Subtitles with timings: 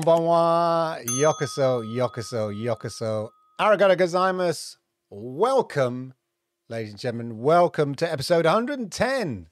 [0.00, 3.28] Konbanwa, yokoso, yokoso, yokoso.
[3.60, 4.76] Arigato gozaimasu.
[5.10, 6.14] Welcome,
[6.70, 7.38] ladies and gentlemen.
[7.38, 9.48] Welcome to episode 110.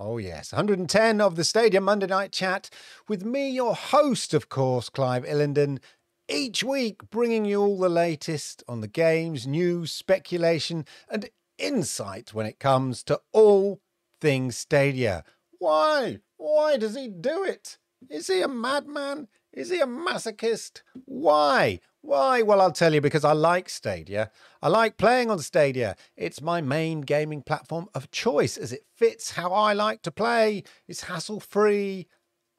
[0.00, 2.70] Oh, yes, 110 of the Stadia Monday Night Chat
[3.06, 5.78] with me, your host, of course, Clive Illenden.
[6.26, 11.28] Each week, bringing you all the latest on the games, news, speculation, and
[11.58, 13.82] insight when it comes to all
[14.22, 15.22] things Stadia.
[15.58, 16.20] Why?
[16.38, 17.76] Why does he do it?
[18.08, 19.28] Is he a madman?
[19.52, 20.82] Is he a masochist?
[21.04, 21.80] Why?
[22.00, 22.42] Why?
[22.42, 24.30] Well, I'll tell you because I like Stadia.
[24.62, 25.94] I like playing on Stadia.
[26.16, 30.64] It's my main gaming platform of choice as it fits how I like to play.
[30.88, 32.08] It's hassle free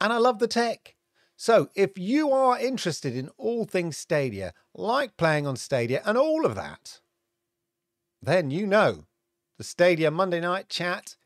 [0.00, 0.94] and I love the tech.
[1.36, 6.46] So, if you are interested in all things Stadia, like playing on Stadia and all
[6.46, 7.00] of that,
[8.22, 9.06] then you know
[9.58, 11.16] the Stadia Monday Night Chat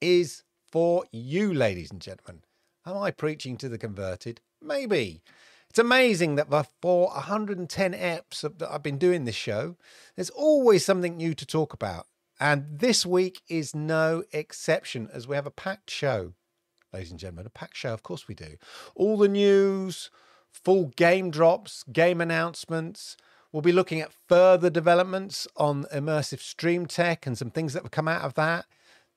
[0.00, 2.42] is for you, ladies and gentlemen.
[2.86, 4.40] Am I preaching to the converted?
[4.60, 5.22] Maybe.
[5.70, 6.48] It's amazing that
[6.80, 9.76] for 110 eps that I've been doing this show,
[10.14, 12.06] there's always something new to talk about.
[12.40, 16.32] And this week is no exception as we have a packed show,
[16.92, 17.46] ladies and gentlemen.
[17.46, 18.56] A packed show, of course we do.
[18.94, 20.10] All the news,
[20.50, 23.16] full game drops, game announcements.
[23.52, 27.92] We'll be looking at further developments on immersive stream tech and some things that have
[27.92, 28.66] come out of that.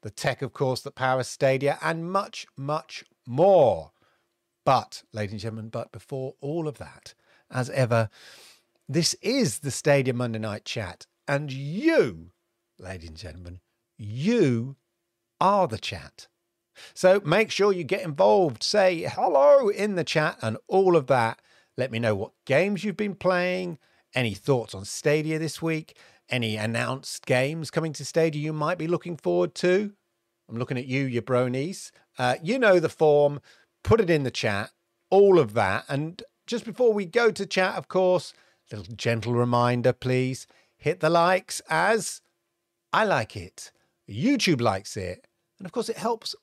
[0.01, 3.91] The tech, of course, that powers Stadia, and much, much more.
[4.69, 7.15] But, ladies and gentlemen, but before all of that,
[7.49, 8.07] as ever,
[8.87, 11.07] this is the Stadia Monday Night Chat.
[11.27, 12.29] And you,
[12.77, 13.61] ladies and gentlemen,
[13.97, 14.75] you
[15.41, 16.27] are the chat.
[16.93, 21.41] So make sure you get involved, say hello in the chat and all of that.
[21.75, 23.79] Let me know what games you've been playing,
[24.13, 25.97] any thoughts on Stadia this week,
[26.29, 29.93] any announced games coming to Stadia you might be looking forward to.
[30.47, 31.89] I'm looking at you, your bronies.
[32.19, 33.39] Uh, you know the form
[33.83, 34.71] put it in the chat,
[35.09, 35.85] all of that.
[35.87, 38.33] And just before we go to chat, of course,
[38.71, 40.47] little gentle reminder, please
[40.77, 42.21] hit the likes as
[42.93, 43.71] I like it.
[44.09, 45.27] YouTube likes it.
[45.57, 46.35] And of course, it helps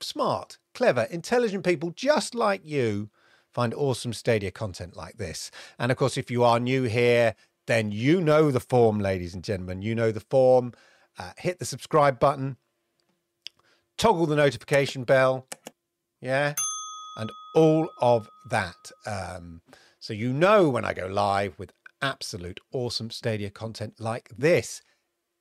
[0.00, 3.10] smart, clever, intelligent people just like you
[3.52, 5.50] find awesome Stadia content like this.
[5.78, 7.34] And of course, if you are new here,
[7.66, 9.82] then you know the form, ladies and gentlemen.
[9.82, 10.72] You know the form.
[11.18, 12.58] Uh, hit the subscribe button,
[13.96, 15.46] toggle the notification bell.
[16.20, 16.54] Yeah
[17.16, 18.92] and all of that.
[19.06, 19.62] Um,
[19.98, 24.82] so you know when I go live with absolute awesome Stadia content like this.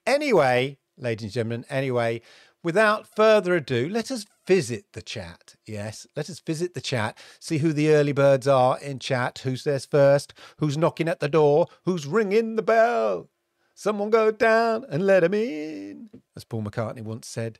[0.07, 2.22] Anyway, ladies and gentlemen, anyway,
[2.63, 5.56] without further ado, let us visit the chat.
[5.66, 9.63] Yes, let us visit the chat, see who the early birds are in chat, who's
[9.63, 13.30] there first, who's knocking at the door, who's ringing the bell.
[13.74, 17.60] Someone go down and let him in, as Paul McCartney once said.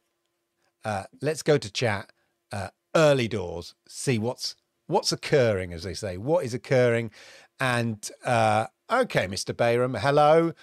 [0.86, 2.14] Uh, let's go to chat.
[2.52, 4.56] Uh, early doors, see what's
[4.88, 7.12] what's occurring, as they say, what is occurring.
[7.60, 9.54] And uh, okay, Mr.
[9.54, 10.54] Bayram, hello.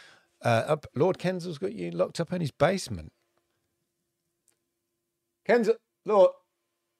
[0.41, 3.13] Uh, Lord Kensall's got you locked up in his basement.
[5.49, 6.31] Kensall, Lord,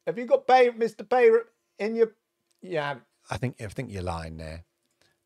[0.07, 1.07] have you got Bay, Mr.
[1.07, 1.43] Bayram
[1.79, 2.13] in your?
[2.61, 2.97] Yeah,
[3.31, 4.65] I think I think you're lying there.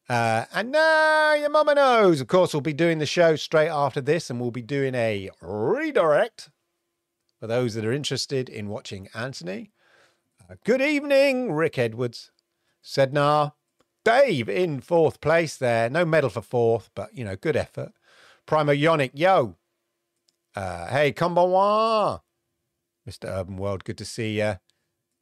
[0.09, 2.21] Uh, and now your mama knows.
[2.21, 5.31] Of course, we'll be doing the show straight after this, and we'll be doing a
[5.41, 6.51] redirect
[7.41, 9.73] for those that are interested in watching Anthony
[10.65, 12.31] Good evening, Rick Edwards.
[12.83, 13.53] Sednar.
[14.05, 15.91] Dave in fourth place there.
[15.91, 17.93] No medal for fourth, but, you know, good effort.
[18.47, 19.57] Primo Yonic, yo.
[20.55, 22.21] Uh, hey, konbanwa.
[23.09, 23.29] Mr.
[23.29, 24.57] Urban World, good to see you.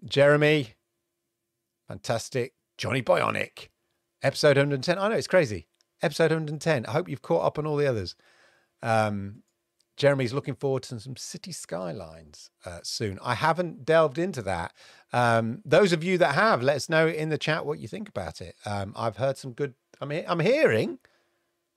[0.04, 0.74] Jeremy,
[1.88, 2.52] fantastic.
[2.76, 3.68] Johnny Bionic,
[4.22, 4.98] episode 110.
[4.98, 5.68] I know, it's crazy.
[6.02, 6.84] Episode 110.
[6.86, 8.14] I hope you've caught up on all the others.
[8.82, 9.42] Um,
[9.96, 13.18] Jeremy's looking forward to some city skylines uh, soon.
[13.22, 14.72] I haven't delved into that.
[15.12, 18.08] Um, those of you that have, let us know in the chat what you think
[18.08, 18.56] about it.
[18.66, 19.74] Um, I've heard some good.
[20.00, 20.98] I mean, I'm hearing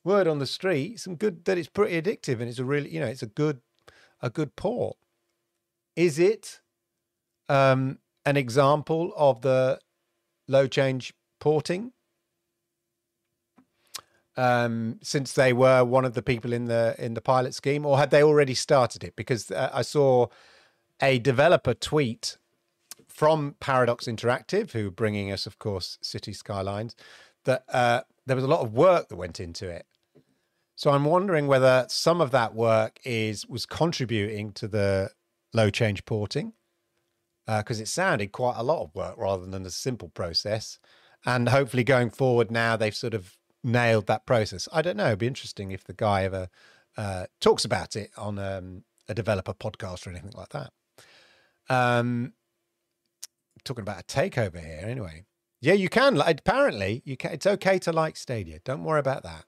[0.04, 3.00] word on the street, some good that it's pretty addictive and it's a really, you
[3.00, 3.62] know, it's a good,
[4.22, 4.98] a good port.
[5.96, 6.62] Is it
[7.50, 9.80] um, an example of the
[10.48, 11.92] low change porting?
[14.38, 17.98] Um, since they were one of the people in the in the pilot scheme, or
[17.98, 19.16] had they already started it?
[19.16, 20.28] Because uh, I saw
[21.01, 22.38] a developer tweet
[23.07, 26.95] from Paradox Interactive, who are bringing us, of course, City Skylines,
[27.45, 29.86] that uh, there was a lot of work that went into it.
[30.75, 35.10] So I'm wondering whether some of that work is was contributing to the
[35.51, 36.54] low change porting,
[37.48, 40.78] because uh, it sounded quite a lot of work rather than a simple process.
[41.25, 43.37] And hopefully, going forward now, they've sort of
[43.68, 44.68] nailed that process.
[44.72, 45.08] I don't know.
[45.08, 46.50] It'd be interesting if the guy ever
[46.98, 50.72] uh, talks about it on um, a developer podcast or anything like that.
[51.69, 52.34] Um,
[53.64, 55.25] talking about a takeover here, anyway.
[55.62, 56.19] Yeah, you can.
[56.19, 57.34] Apparently, you can.
[57.34, 58.60] It's okay to like Stadia.
[58.64, 59.46] Don't worry about that.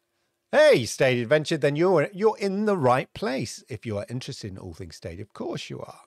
[0.51, 4.57] Hey, Stadia Adventure, then you're you're in the right place if you are interested in
[4.57, 5.21] all things Stadia.
[5.21, 6.01] Of course you are.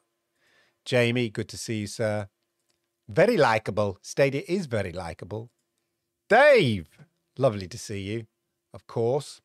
[0.84, 2.28] Jamie, good to see you, sir.
[3.08, 3.98] Very likable.
[4.02, 5.50] Stadia is very likable.
[6.28, 6.88] Dave,
[7.38, 8.26] lovely to see you.
[8.74, 9.40] Of course.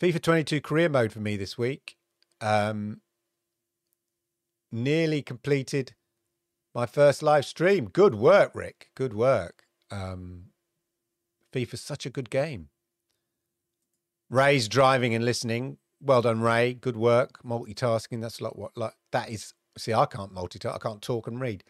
[0.00, 1.96] FIFA 22 career mode for me this week.
[2.40, 3.00] Um,
[4.72, 5.94] nearly completed
[6.74, 7.88] my first live stream.
[7.88, 8.88] Good work, Rick.
[8.94, 9.64] Good work.
[9.90, 10.46] Um,
[11.52, 12.68] FIFA's such a good game.
[14.30, 15.76] Ray's driving and listening.
[16.00, 16.74] Well done, Ray.
[16.74, 17.42] Good work.
[17.44, 18.22] Multitasking.
[18.22, 18.58] That's a lot.
[18.58, 19.52] What like that is.
[19.78, 20.74] See, I can't multitask.
[20.74, 21.62] I can't talk and read.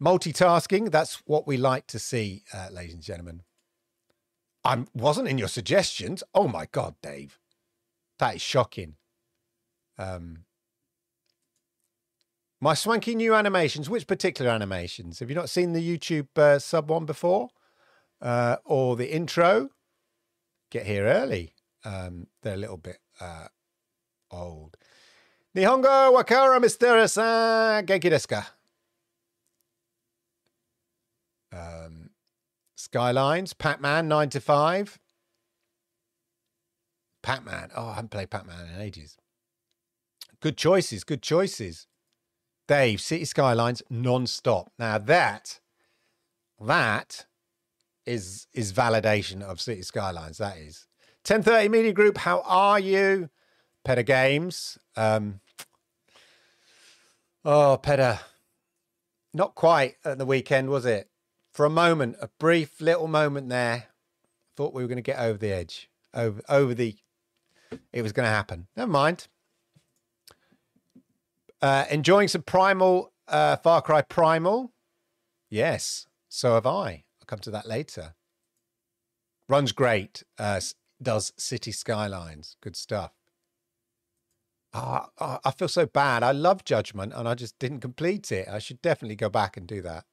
[0.00, 0.90] Multitasking.
[0.90, 3.42] That's what we like to see, uh, ladies and gentlemen.
[4.66, 6.24] I wasn't in your suggestions.
[6.34, 7.38] Oh my God, Dave,
[8.18, 8.96] that is shocking.
[9.96, 10.44] Um,
[12.60, 13.88] my swanky new animations.
[13.88, 15.20] Which particular animations?
[15.20, 17.50] Have you not seen the YouTube uh, sub one before,
[18.20, 19.68] uh, or the intro?
[20.72, 21.54] Get here early.
[21.84, 23.46] Um, they're a little bit uh,
[24.32, 24.76] old.
[25.56, 28.52] Nihongo wakara mister san genki desu ka?
[31.52, 32.05] Um,
[32.76, 34.98] Skylines, Pac-Man, 9 to 5.
[37.22, 37.70] Pac-Man.
[37.74, 39.16] Oh, I haven't played Pac-Man in ages.
[40.40, 41.86] Good choices, good choices.
[42.68, 44.70] Dave, City Skylines non-stop.
[44.78, 45.60] Now that
[46.60, 47.26] that
[48.04, 50.38] is is validation of City Skylines.
[50.38, 50.86] That is.
[51.26, 53.30] 1030 Media Group, how are you?
[53.84, 54.78] Peta Games.
[54.96, 55.40] Um,
[57.44, 58.20] oh, Peta.
[59.32, 61.08] Not quite at the weekend, was it?
[61.56, 63.86] For a moment, a brief little moment there,
[64.58, 66.96] thought we were going to get over the edge, over over the.
[67.94, 68.66] It was going to happen.
[68.76, 69.28] Never mind.
[71.62, 74.74] Uh, enjoying some Primal, uh, Far Cry Primal.
[75.48, 77.04] Yes, so have I.
[77.20, 78.16] I'll come to that later.
[79.48, 80.24] Runs great.
[80.38, 80.60] Uh,
[81.02, 82.56] does City Skylines.
[82.60, 83.12] Good stuff.
[84.74, 86.22] Oh, I feel so bad.
[86.22, 88.46] I love Judgment and I just didn't complete it.
[88.46, 90.04] I should definitely go back and do that.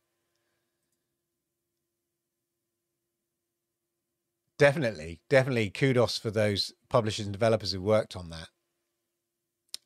[4.57, 8.49] Definitely, definitely kudos for those publishers and developers who worked on that.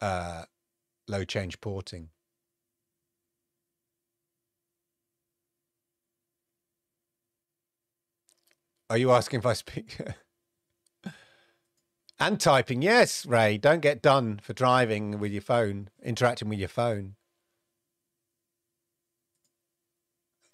[0.02, 0.44] Uh,
[1.08, 2.10] low change porting.
[8.90, 9.98] Are you asking if I speak?
[12.20, 13.58] and typing, yes, Ray.
[13.58, 17.16] Don't get done for driving with your phone, interacting with your phone.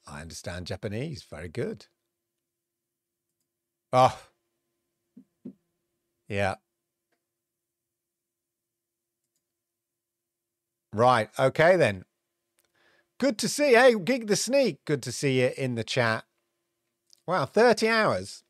[0.07, 1.23] I understand Japanese.
[1.23, 1.87] Very good.
[3.95, 4.19] Oh,
[6.27, 6.55] yeah.
[10.91, 11.29] Right.
[11.37, 12.03] Okay, then.
[13.19, 13.73] Good to see.
[13.73, 14.83] Hey, Gig the Sneak.
[14.85, 16.23] Good to see you in the chat.
[17.27, 18.43] Wow, 30 hours.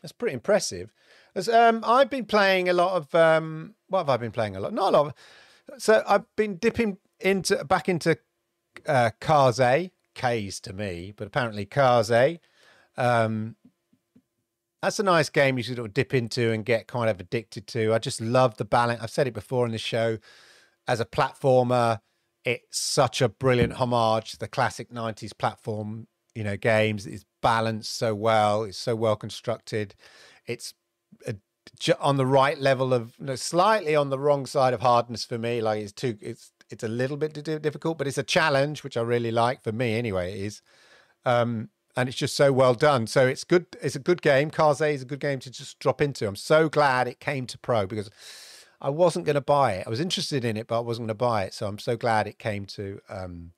[0.00, 0.90] That's pretty impressive.
[1.34, 3.14] As, um, I've been playing a lot of.
[3.14, 4.72] Um, what have I been playing a lot?
[4.72, 5.16] Not a lot.
[5.76, 8.16] So I've been dipping into back into
[8.86, 12.38] uh, Kaze, K's to me, but apparently Kaze.
[12.96, 13.56] Um,
[14.84, 17.94] that's a nice game you sort of dip into and get kind of addicted to.
[17.94, 19.02] I just love the balance.
[19.02, 20.18] I've said it before in the show
[20.86, 22.00] as a platformer,
[22.44, 27.06] it's such a brilliant homage to the classic 90s platform, you know, games.
[27.06, 28.64] It's balanced so well.
[28.64, 29.94] It's so well constructed.
[30.46, 30.74] It's
[31.26, 31.36] a,
[31.98, 35.38] on the right level of you know, slightly on the wrong side of hardness for
[35.38, 35.62] me.
[35.62, 39.00] Like it's too, it's, it's a little bit difficult, but it's a challenge, which I
[39.00, 40.34] really like for me anyway.
[40.34, 40.62] It is.
[41.24, 43.06] Um, and it's just so well done.
[43.06, 43.66] So it's good.
[43.82, 44.50] It's a good game.
[44.50, 46.26] Kaze is a good game to just drop into.
[46.26, 48.10] I'm so glad it came to pro because
[48.80, 49.86] I wasn't going to buy it.
[49.86, 51.54] I was interested in it, but I wasn't going to buy it.
[51.54, 53.52] So I'm so glad it came to um,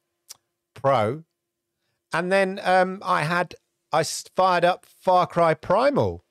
[0.75, 1.25] Pro.
[2.12, 3.55] And then um, I had
[3.93, 6.25] I fired up Far Cry Primal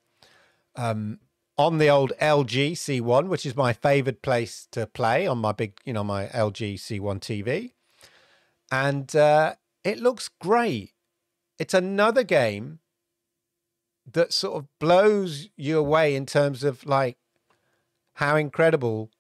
[0.76, 1.20] um,
[1.58, 5.74] on the old LG C1, which is my favorite place to play on my big,
[5.84, 7.72] you know, my LG C1 TV,
[8.72, 10.95] and uh, it looks great.
[11.58, 12.80] It's another game
[14.12, 17.18] that sort of blows you away in terms of like
[18.16, 19.12] how incredible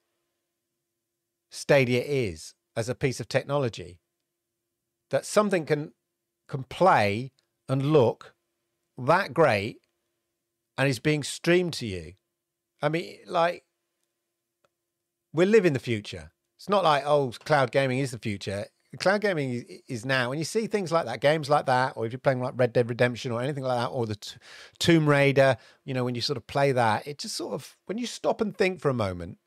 [1.49, 3.99] Stadia is as a piece of technology.
[5.09, 5.93] That something can
[6.47, 7.31] can play
[7.67, 8.35] and look
[8.97, 9.77] that great
[10.77, 12.13] and is being streamed to you.
[12.81, 13.63] I mean, like
[15.33, 16.31] we live in the future.
[16.57, 20.45] It's not like oh, cloud gaming is the future cloud gaming is, now, and you
[20.45, 23.31] see things like that, games like that, or if you're playing like Red Dead Redemption
[23.31, 24.37] or anything like that, or the t-
[24.79, 27.97] Tomb Raider, you know, when you sort of play that, it just sort of when
[27.97, 29.37] you stop and think for a moment,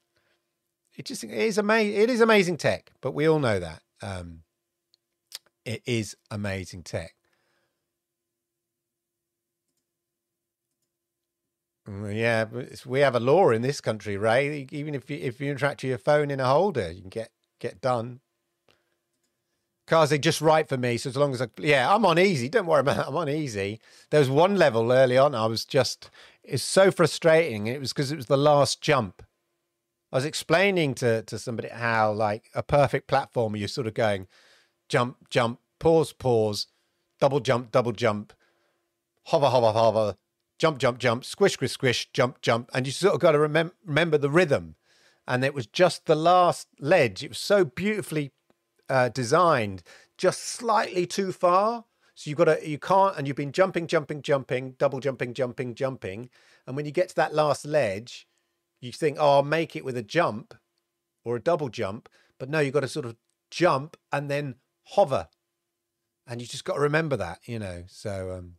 [0.96, 2.00] it just it is amazing.
[2.00, 4.42] It is amazing tech, but we all know that um,
[5.64, 7.14] it is amazing tech.
[11.88, 12.44] Mm, yeah,
[12.84, 14.66] we have a law in this country, Ray.
[14.70, 17.80] Even if you if you interact your phone in a holder, you can get get
[17.80, 18.20] done
[19.88, 20.98] Cars are just right for me.
[20.98, 22.48] So as long as I, yeah, I'm on easy.
[22.48, 23.08] Don't worry about it.
[23.08, 23.80] I'm on easy.
[24.10, 25.34] There was one level early on.
[25.34, 26.10] I was just,
[26.44, 27.66] it's so frustrating.
[27.66, 29.22] It was because it was the last jump.
[30.12, 34.26] I was explaining to to somebody how like a perfect platformer, you're sort of going,
[34.88, 36.66] jump, jump, pause, pause,
[37.20, 38.32] double jump, double jump,
[39.24, 40.16] hover, hover, hover,
[40.58, 43.72] jump, jump, jump, squish, squish, squish, jump, jump, and you sort of got to remem-
[43.84, 44.76] remember the rhythm.
[45.26, 47.22] And it was just the last ledge.
[47.22, 48.32] It was so beautifully
[48.88, 49.82] uh, designed,
[50.16, 51.84] just slightly too far.
[52.14, 55.74] So you've got to, you can't, and you've been jumping, jumping, jumping, double jumping, jumping,
[55.74, 56.30] jumping.
[56.66, 58.26] And when you get to that last ledge,
[58.80, 60.54] you think, oh, I'll make it with a jump
[61.24, 62.08] or a double jump.
[62.38, 63.16] But no, you've got to sort of
[63.50, 65.28] jump and then hover.
[66.26, 67.84] And you just got to remember that, you know.
[67.86, 68.54] So um,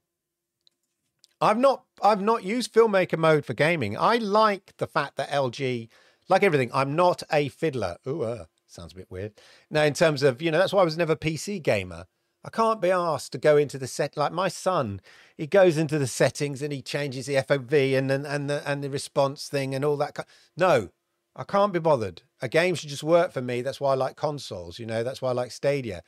[1.42, 3.98] I've not I've not used filmmaker mode for gaming.
[3.98, 5.88] I like the fact that LG,
[6.28, 7.98] like everything, I'm not a fiddler.
[8.08, 9.34] Ooh, uh, sounds a bit weird.
[9.70, 12.06] Now, in terms of, you know, that's why I was never PC gamer.
[12.44, 15.02] I can't be asked to go into the set like my son.
[15.38, 18.82] He goes into the settings and he changes the FOV and and and the and
[18.82, 20.26] the response thing and all that.
[20.56, 20.90] No,
[21.36, 22.22] I can't be bothered.
[22.42, 23.62] A game should just work for me.
[23.62, 24.80] That's why I like consoles.
[24.80, 26.02] You know, that's why I like Stadia.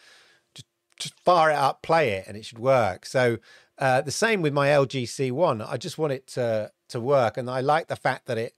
[0.55, 3.05] Just just fire it up, play it, and it should work.
[3.05, 3.37] So
[3.77, 5.67] uh, the same with my LG C1.
[5.69, 8.53] I just want it to to work, and I like the fact that it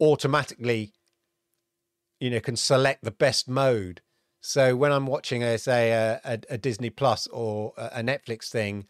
[0.00, 0.92] automatically,
[2.22, 4.00] you know, can select the best mode.
[4.40, 8.86] So when I'm watching, a, say, a, a, a Disney Plus or a Netflix thing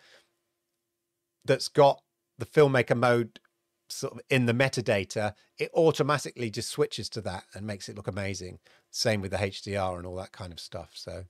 [1.43, 2.03] that's got
[2.37, 3.41] the filmmaker mode
[3.89, 8.07] sort of in the metadata, it automatically just switches to that and makes it look
[8.07, 8.59] amazing.
[8.91, 10.91] Same with the HDR and all that kind of stuff.
[10.93, 11.25] So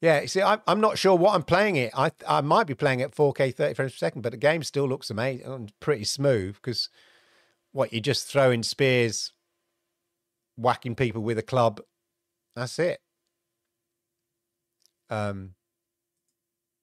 [0.00, 1.92] Yeah, you see, I'm, I'm not sure what I'm playing it.
[1.96, 4.88] I I might be playing it 4K 30 frames per second, but the game still
[4.88, 6.88] looks amazing and um, pretty smooth because
[7.72, 9.32] what you're just throwing spears,
[10.56, 11.80] whacking people with a club,
[12.54, 13.00] that's it.
[15.10, 15.54] Um,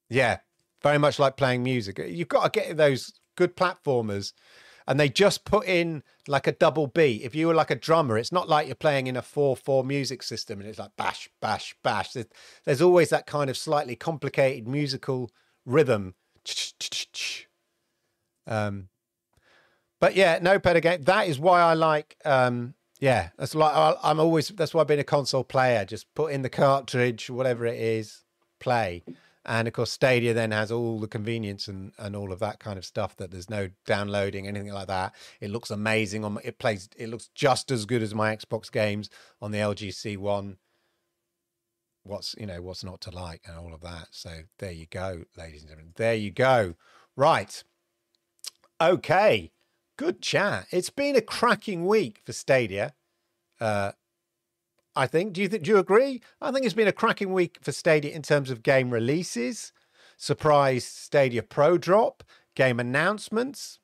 [0.10, 0.39] yeah,
[0.81, 2.00] very much like playing music.
[2.08, 4.34] You've got to get those good platformers
[4.88, 7.22] and they just put in like a double beat.
[7.22, 9.84] If you were like a drummer, it's not like you're playing in a 4 4
[9.84, 12.13] music system and it's like bash, bash, bash.
[12.13, 12.25] There's,
[12.65, 15.29] there's always that kind of slightly complicated musical
[15.63, 16.15] rhythm.
[18.48, 18.89] Um,
[20.00, 21.03] but yeah, no pedo game.
[21.03, 22.18] That is why I like.
[22.25, 24.50] Um, yeah, that's like I'm always.
[24.50, 25.86] That's why I've been a console player.
[25.86, 28.24] Just put in the cartridge, whatever it is,
[28.60, 29.03] play.
[29.46, 32.77] And of course, Stadia then has all the convenience and, and all of that kind
[32.77, 35.15] of stuff that there's no downloading, anything like that.
[35.39, 39.10] It looks amazing on it plays it looks just as good as my Xbox games
[39.41, 40.58] on the LG C1.
[42.03, 44.10] What's you know, what's not to like and all of that.
[44.12, 44.29] So
[44.60, 45.94] there you go, ladies and gentlemen.
[45.96, 46.75] There you go.
[47.15, 47.63] Right.
[48.82, 49.51] Okay.
[50.00, 50.65] Good chat.
[50.72, 52.94] It's been a cracking week for Stadia.
[53.60, 53.91] Uh,
[54.96, 55.34] I think.
[55.34, 55.63] Do you think?
[55.63, 56.22] Do you agree?
[56.39, 59.74] I think it's been a cracking week for Stadia in terms of game releases,
[60.15, 62.24] surprise Stadia Pro drop,
[62.56, 63.79] game announcements.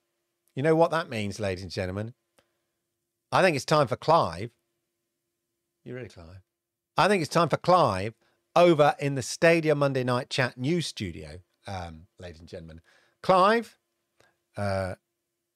[0.56, 2.14] You know what that means, ladies and gentlemen.
[3.34, 4.52] I think it's time for Clive.
[5.84, 6.44] You ready, Clive?
[6.96, 8.14] I think it's time for Clive
[8.56, 12.80] over in the Stadia Monday Night Chat news studio, um, ladies and gentlemen.
[13.22, 13.78] Clive,
[14.56, 14.96] uh,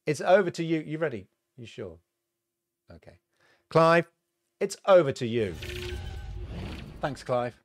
[0.09, 0.79] it's over to you.
[0.79, 1.27] You ready?
[1.55, 1.99] You sure?
[2.91, 3.19] Okay.
[3.69, 4.09] Clive,
[4.59, 5.53] it's over to you.
[6.99, 7.61] Thanks, Clive.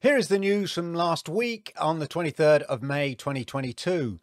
[0.00, 4.18] Here is the news from last week on the 23rd of May 2022.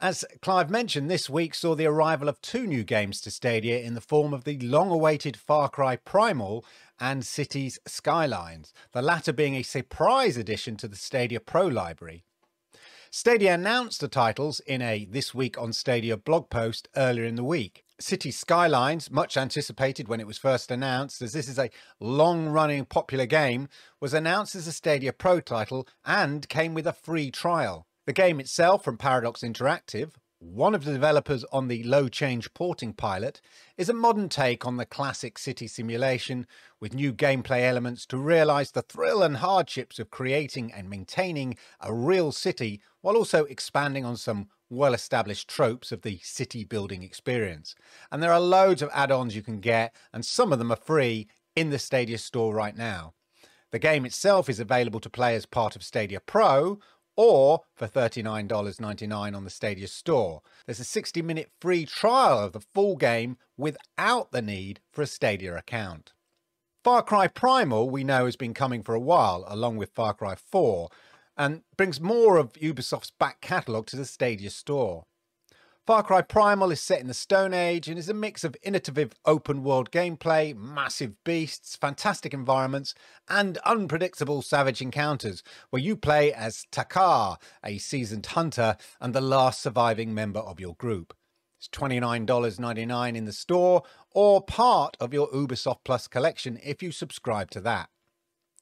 [0.00, 3.92] As Clive mentioned, this week saw the arrival of two new games to Stadia in
[3.92, 6.64] the form of the long awaited Far Cry Primal
[6.98, 12.24] and Cities Skylines, the latter being a surprise addition to the Stadia Pro library.
[13.16, 17.44] Stadia announced the titles in a This Week on Stadia blog post earlier in the
[17.44, 17.84] week.
[18.00, 22.84] City Skylines, much anticipated when it was first announced, as this is a long running
[22.84, 23.68] popular game,
[24.00, 27.86] was announced as a Stadia Pro title and came with a free trial.
[28.04, 32.92] The game itself from Paradox Interactive, one of the developers on the low change porting
[32.92, 33.40] pilot,
[33.78, 36.46] is a modern take on the classic city simulation
[36.78, 41.94] with new gameplay elements to realise the thrill and hardships of creating and maintaining a
[41.94, 47.74] real city while also expanding on some well established tropes of the city building experience.
[48.12, 50.76] And there are loads of add ons you can get, and some of them are
[50.76, 51.26] free
[51.56, 53.14] in the Stadia store right now.
[53.74, 56.78] The game itself is available to play as part of Stadia Pro
[57.16, 60.42] or for $39.99 on the Stadia store.
[60.66, 65.06] There's a 60 minute free trial of the full game without the need for a
[65.06, 66.12] Stadia account.
[66.82, 70.34] Far Cry Primal, we know, has been coming for a while, along with Far Cry
[70.34, 70.90] 4,
[71.36, 75.06] and brings more of Ubisoft's back catalogue to the Stadia store.
[75.86, 79.12] Far Cry Primal is set in the Stone Age and is a mix of innovative
[79.26, 82.94] open world gameplay, massive beasts, fantastic environments,
[83.28, 89.60] and unpredictable savage encounters, where you play as Takkar, a seasoned hunter and the last
[89.60, 91.14] surviving member of your group.
[91.58, 97.50] It's $29.99 in the store or part of your Ubisoft Plus collection if you subscribe
[97.50, 97.90] to that.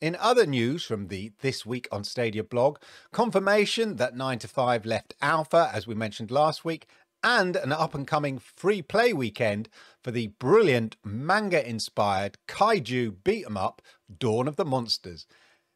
[0.03, 2.79] In other news from the This Week on Stadia blog,
[3.13, 6.89] confirmation that 9 to 5 left alpha, as we mentioned last week,
[7.23, 9.69] and an up and coming free play weekend
[10.03, 13.83] for the brilliant manga inspired kaiju beat 'em up
[14.19, 15.27] Dawn of the Monsters.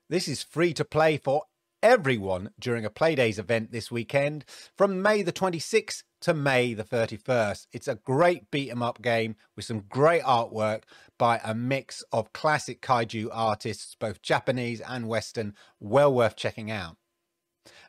[0.09, 1.45] This is free to play for
[1.83, 4.45] everyone during a Playdays event this weekend
[4.77, 7.67] from May the 26th to May the 31st.
[7.73, 10.83] It's a great beat 'em up game with some great artwork
[11.19, 16.97] by a mix of classic kaiju artists, both Japanese and Western, well worth checking out.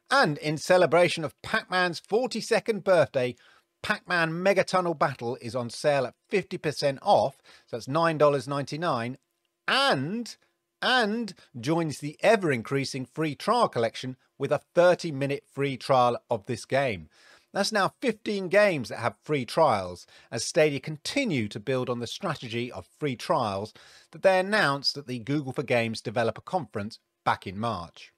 [0.10, 3.36] And in celebration of Pac Man's 42nd birthday,
[3.84, 7.38] Pac Man Mega Tunnel Battle is on sale at 50% off.
[7.66, 9.18] So that's $9.99.
[9.68, 10.38] And
[10.82, 16.46] and joins the ever increasing free trial collection with a 30 minute free trial of
[16.46, 17.10] this game.
[17.54, 22.08] That's now 15 games that have free trials as Stadia continue to build on the
[22.08, 23.74] strategy of free trials
[24.12, 28.14] that they announced at the Google for Games Developer Conference back in March.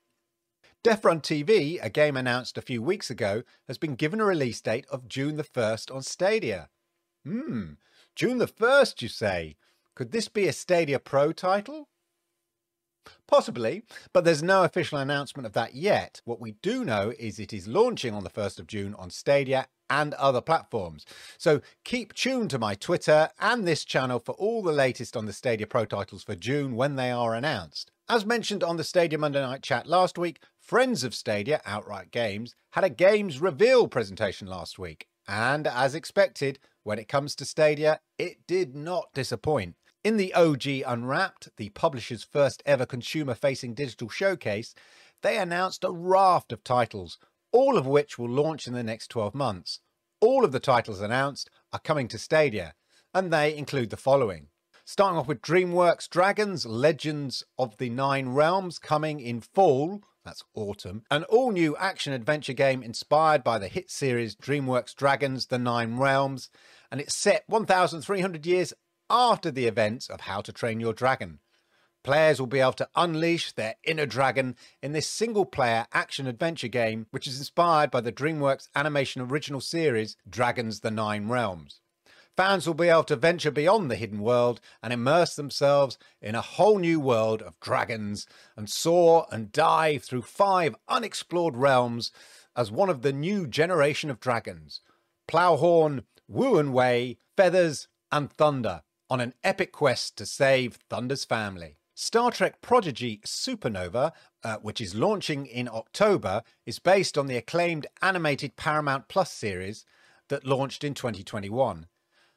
[0.81, 4.61] Death Run TV, a game announced a few weeks ago, has been given a release
[4.61, 6.69] date of June the 1st on Stadia.
[7.25, 7.71] Hmm,
[8.15, 9.57] June the 1st, you say?
[9.93, 11.89] Could this be a Stadia Pro title?
[13.27, 16.21] Possibly, but there's no official announcement of that yet.
[16.23, 19.67] What we do know is it is launching on the 1st of June on Stadia
[19.89, 21.05] and other platforms.
[21.37, 25.33] So keep tuned to my Twitter and this channel for all the latest on the
[25.33, 27.91] Stadia Pro titles for June when they are announced.
[28.11, 32.55] As mentioned on the Stadia Monday Night Chat last week, Friends of Stadia, Outright Games,
[32.71, 35.05] had a games reveal presentation last week.
[35.27, 39.75] And as expected, when it comes to Stadia, it did not disappoint.
[40.03, 44.73] In the OG Unwrapped, the publisher's first ever consumer facing digital showcase,
[45.21, 47.19] they announced a raft of titles,
[47.51, 49.81] all of which will launch in the next 12 months.
[50.19, 52.73] All of the titles announced are coming to Stadia,
[53.13, 54.47] and they include the following.
[54.91, 61.03] Starting off with DreamWorks Dragons Legends of the Nine Realms coming in fall that's autumn,
[61.11, 65.97] an all new action adventure game inspired by the hit series DreamWorks Dragons The Nine
[65.97, 66.49] Realms,
[66.91, 68.73] and it's set 1,300 years
[69.11, 71.37] after the events of How to Train Your Dragon.
[72.03, 76.67] Players will be able to unleash their inner dragon in this single player action adventure
[76.67, 81.79] game, which is inspired by the DreamWorks animation original series Dragons The Nine Realms.
[82.39, 86.41] Fans will be able to venture beyond the hidden world and immerse themselves in a
[86.41, 88.25] whole new world of dragons
[88.55, 92.13] and soar and dive through five unexplored realms
[92.55, 94.79] as one of the new generation of dragons
[95.27, 101.75] Plowhorn, Wuan Wei, Feathers, and Thunder on an epic quest to save Thunder's family.
[101.93, 104.13] Star Trek Prodigy Supernova,
[104.45, 109.83] uh, which is launching in October, is based on the acclaimed animated Paramount Plus series
[110.29, 111.87] that launched in 2021.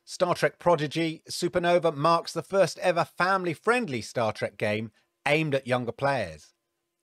[0.04, 4.90] Star Trek Prodigy Supernova marks the first ever family friendly Star Trek game
[5.26, 6.52] aimed at younger players.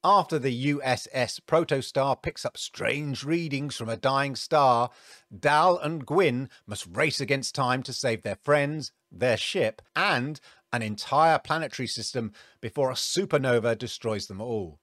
[0.03, 4.89] After the USS Protostar picks up strange readings from a dying star,
[5.37, 10.39] Dal and Gwyn must race against time to save their friends, their ship, and
[10.71, 14.79] an entire planetary system before a supernova destroys them all.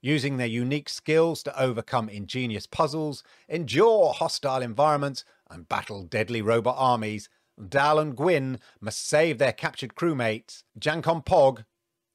[0.00, 6.76] Using their unique skills to overcome ingenious puzzles, endure hostile environments, and battle deadly robot
[6.78, 7.28] armies,
[7.68, 11.64] Dal and Gwyn must save their captured crewmates, Jankom Pog,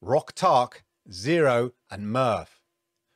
[0.00, 2.60] Rok-Tahk, Zero, and Murph.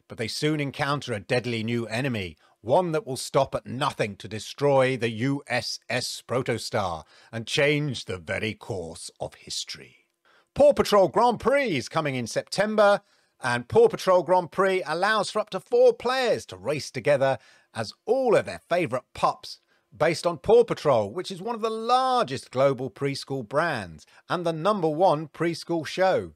[0.09, 4.29] But they soon encounter a deadly new enemy, one that will stop at nothing to
[4.29, 10.07] destroy the USS Protostar and change the very course of history.
[10.55, 13.01] Paw Patrol Grand Prix is coming in September,
[13.41, 17.39] and Paw Patrol Grand Prix allows for up to four players to race together
[17.75, 19.61] as all of their favourite pups
[19.97, 24.53] based on Paw Patrol, which is one of the largest global preschool brands and the
[24.53, 26.33] number one preschool show.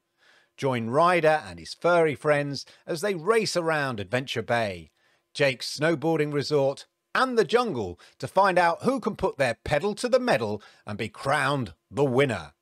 [0.57, 4.90] Join Ryder and his furry friends as they race around Adventure Bay,
[5.35, 10.09] Jake's snowboarding resort, and the jungle to find out who can put their pedal to
[10.09, 12.53] the metal and be crowned the winner.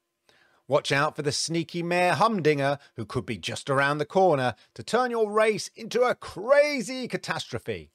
[0.67, 4.83] Watch out for the sneaky Mayor Humdinger, who could be just around the corner to
[4.83, 7.91] turn your race into a crazy catastrophe.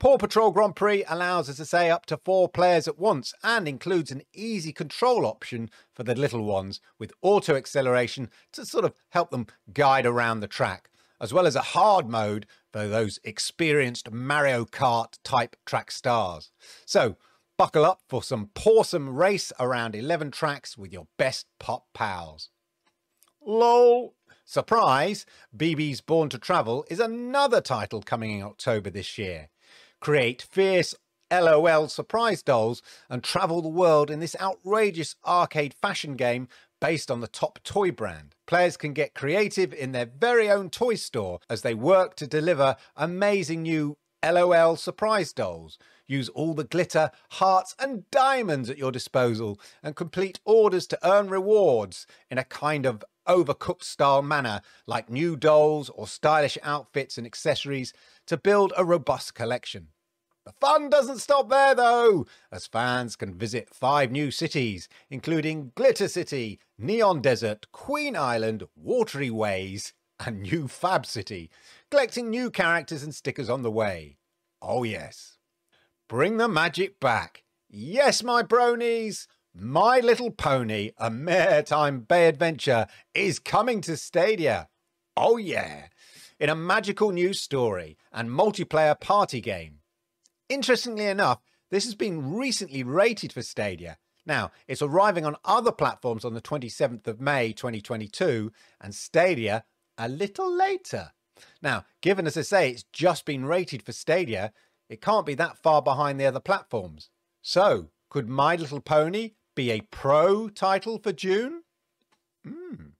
[0.00, 3.66] Paw Patrol Grand Prix allows, as I say, up to four players at once and
[3.66, 8.94] includes an easy control option for the little ones with auto acceleration to sort of
[9.08, 10.88] help them guide around the track,
[11.20, 16.52] as well as a hard mode for for those experienced Mario Kart type track stars.
[16.86, 17.16] So,
[17.56, 22.50] buckle up for some pawsome race around 11 tracks with your best pop pals.
[23.44, 24.14] LOL!
[24.44, 25.26] Surprise!
[25.56, 29.48] BB's Born to Travel is another title coming in October this year.
[30.00, 30.94] Create fierce
[31.30, 36.48] LOL surprise dolls and travel the world in this outrageous arcade fashion game
[36.80, 38.34] based on the top toy brand.
[38.46, 42.76] Players can get creative in their very own toy store as they work to deliver
[42.96, 45.78] amazing new LOL surprise dolls.
[46.06, 51.28] Use all the glitter, hearts, and diamonds at your disposal and complete orders to earn
[51.28, 57.26] rewards in a kind of overcooked style manner, like new dolls or stylish outfits and
[57.26, 57.92] accessories,
[58.28, 59.88] to build a robust collection.
[60.44, 66.08] The fun doesn't stop there though, as fans can visit five new cities, including Glitter
[66.08, 71.50] City, Neon Desert, Queen Island, Watery Ways, and New Fab City,
[71.90, 74.16] collecting new characters and stickers on the way.
[74.62, 75.36] Oh yes.
[76.08, 77.44] Bring the magic back.
[77.68, 79.26] Yes, my bronies!
[79.54, 84.68] My Little Pony, a Maretime bay adventure, is coming to Stadia.
[85.16, 85.88] Oh yeah!
[86.40, 89.80] In a magical news story and multiplayer party game.
[90.48, 93.98] Interestingly enough, this has been recently rated for Stadia.
[94.24, 99.64] Now, it's arriving on other platforms on the 27th of May 2022 and Stadia
[99.96, 101.10] a little later.
[101.60, 104.52] Now, given as I say, it's just been rated for Stadia,
[104.88, 107.10] it can't be that far behind the other platforms.
[107.42, 111.62] So, could My Little Pony be a pro title for June?
[112.46, 112.90] Hmm.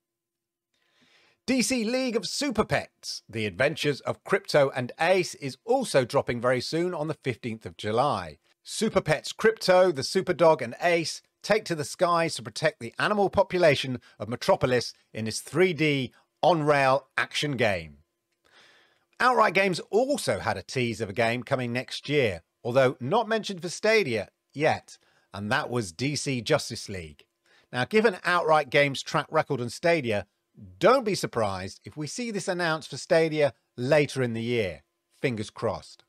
[1.49, 6.61] DC League of Super Pets, The Adventures of Krypto and Ace, is also dropping very
[6.61, 8.37] soon on the 15th of July.
[8.63, 12.93] Super Pets Krypto, the Super Dog, and Ace take to the skies to protect the
[12.99, 16.11] animal population of Metropolis in this 3D
[16.43, 18.01] on rail action game.
[19.19, 23.63] Outright Games also had a tease of a game coming next year, although not mentioned
[23.63, 24.99] for Stadia yet,
[25.33, 27.25] and that was DC Justice League.
[27.73, 30.27] Now, given Outright Games' track record on Stadia,
[30.79, 34.83] don't be surprised if we see this announced for Stadia later in the year.
[35.21, 36.05] Fingers crossed.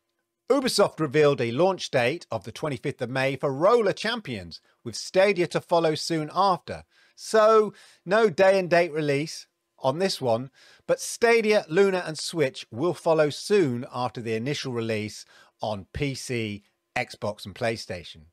[0.49, 5.45] Ubisoft revealed a launch date of the 25th of May for Roller Champions, with Stadia
[5.47, 6.83] to follow soon after.
[7.15, 7.73] So,
[8.05, 9.45] no day and date release
[9.77, 10.49] on this one,
[10.87, 15.25] but Stadia, Luna, and Switch will follow soon after the initial release
[15.61, 16.63] on PC,
[16.95, 18.23] Xbox, and PlayStation.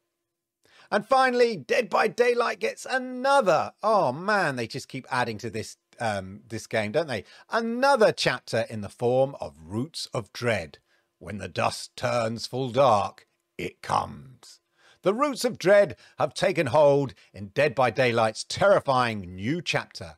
[0.90, 3.72] And finally, Dead by Daylight gets another.
[3.82, 7.24] Oh man, they just keep adding to this um, this game, don't they?
[7.50, 10.78] Another chapter in the form of Roots of Dread.
[11.18, 14.60] When the dust turns full dark, it comes.
[15.02, 20.16] The roots of dread have taken hold in Dead by Daylight's terrifying new chapter.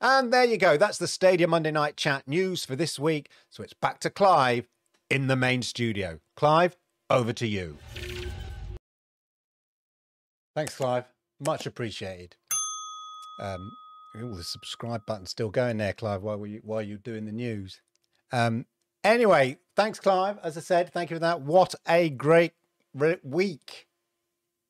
[0.00, 0.76] And there you go.
[0.76, 3.30] That's the Stadia Monday Night Chat news for this week.
[3.48, 4.68] So it's back to Clive
[5.08, 6.20] in the main studio.
[6.36, 6.76] Clive,
[7.08, 7.78] over to you.
[10.54, 11.04] Thanks, Clive.
[11.40, 12.36] Much appreciated.
[13.40, 13.70] Um,
[14.16, 17.82] The subscribe button's still going there, Clive, while, we, while you're doing the news.
[18.32, 18.66] Um,
[19.04, 20.38] anyway, thanks, Clive.
[20.42, 21.42] As I said, thank you for that.
[21.42, 22.52] What a great
[22.94, 23.86] re- week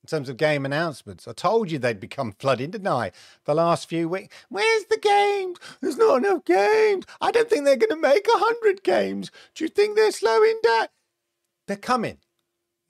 [0.03, 1.27] in terms of game announcements.
[1.27, 3.11] I told you they'd become flooding, didn't I?
[3.45, 4.35] The last few weeks.
[4.49, 5.57] Where's the games?
[5.81, 7.05] There's not enough games.
[7.21, 9.31] I don't think they're going to make a hundred games.
[9.55, 10.87] Do you think they're slowing down?
[11.67, 12.17] They're coming.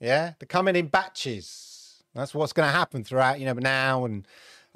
[0.00, 2.02] Yeah, they're coming in batches.
[2.14, 4.26] That's what's going to happen throughout, you know, now and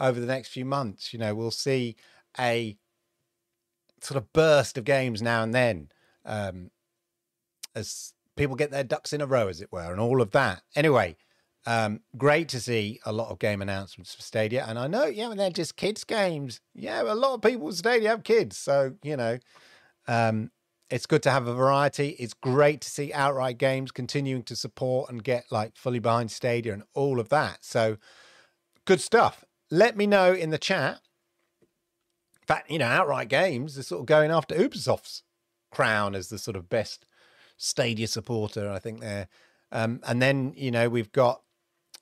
[0.03, 1.15] over the next few months.
[1.15, 1.97] You know, we'll see
[2.39, 2.77] a
[4.03, 5.89] sort of burst of games now and then
[6.27, 6.71] um,
[7.75, 10.63] as people get their ducks in a row, as it were, and all of that.
[10.75, 11.17] Anyway,
[11.67, 14.65] um, great to see a lot of game announcements for Stadia.
[14.67, 16.61] And I know, yeah, they're just kids' games.
[16.75, 18.59] Yeah, a lot of people with Stadia have kids.
[18.59, 19.39] So, you know,
[20.09, 20.51] um,
[20.91, 22.11] it's good to have a variety.
[22.19, 26.73] It's great to see outright games continuing to support and get like fully behind Stadia
[26.73, 27.59] and all of that.
[27.65, 27.99] So,
[28.85, 31.01] good stuff let me know in the chat.
[32.43, 35.23] In fact, you know, outright games is sort of going after Ubisoft's
[35.71, 37.07] crown as the sort of best
[37.57, 38.71] Stadia supporter.
[38.71, 39.29] I think they're,
[39.73, 41.41] um, and then you know we've got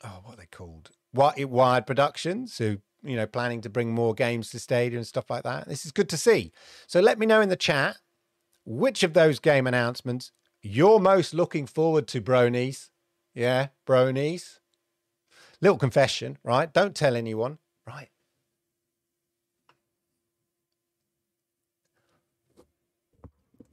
[0.02, 0.90] oh, what are they called?
[1.12, 5.44] Wired Productions, who you know planning to bring more games to Stadia and stuff like
[5.44, 5.68] that.
[5.68, 6.52] This is good to see.
[6.88, 7.98] So let me know in the chat
[8.64, 12.90] which of those game announcements you're most looking forward to, bronies.
[13.34, 14.58] Yeah, bronies.
[15.60, 16.72] Little confession, right?
[16.72, 18.08] Don't tell anyone, right?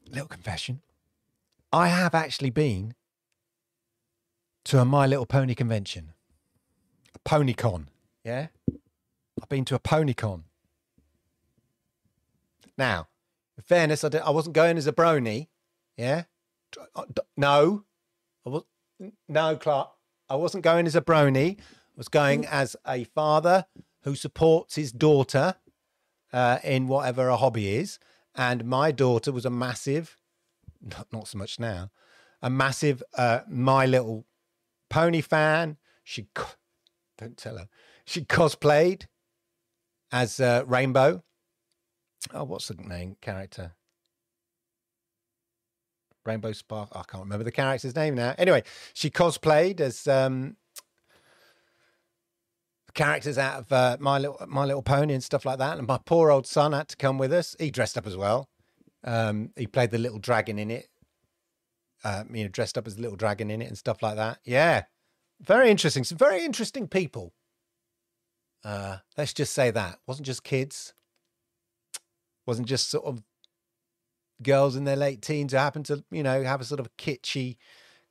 [0.09, 0.81] Little confession.
[1.71, 2.93] I have actually been
[4.65, 6.13] to a My Little Pony convention,
[7.15, 7.87] a PonyCon.
[8.23, 8.47] Yeah,
[9.41, 10.43] I've been to a PonyCon.
[12.77, 13.07] Now,
[13.57, 15.47] in fairness, I, I wasn't going as a brony.
[15.97, 16.23] Yeah.
[16.95, 17.85] Uh, no,
[18.45, 18.63] I was
[19.27, 19.91] no Clark.
[20.29, 21.57] I wasn't going as a brony.
[21.97, 23.65] Was going as a father
[24.03, 25.55] who supports his daughter
[26.31, 27.97] uh, in whatever her hobby is.
[28.35, 30.15] And my daughter was a massive,
[30.79, 31.89] not, not so much now,
[32.41, 34.27] a massive uh, My Little
[34.91, 35.77] Pony fan.
[36.03, 36.27] She,
[37.17, 37.67] don't tell her,
[38.05, 39.07] she cosplayed
[40.11, 41.23] as uh, Rainbow.
[42.31, 43.73] Oh, what's the name character?
[46.25, 46.89] Rainbow Spark.
[46.91, 48.35] I can't remember the character's name now.
[48.37, 50.57] Anyway, she cosplayed as um,
[52.93, 55.77] characters out of uh, My Little My Little Pony and stuff like that.
[55.77, 57.55] And my poor old son had to come with us.
[57.59, 58.49] He dressed up as well.
[59.03, 60.87] Um, he played the little dragon in it.
[62.03, 64.39] Uh, you know, dressed up as a little dragon in it and stuff like that.
[64.43, 64.83] Yeah,
[65.41, 66.03] very interesting.
[66.03, 67.33] Some very interesting people.
[68.63, 70.93] Uh, let's just say that wasn't just kids.
[72.45, 73.23] Wasn't just sort of
[74.41, 77.57] girls in their late teens who happen to, you know, have a sort of kitschy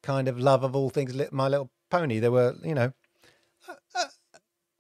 [0.03, 2.19] kind of love of all things My Little Pony.
[2.19, 2.93] There were, you know,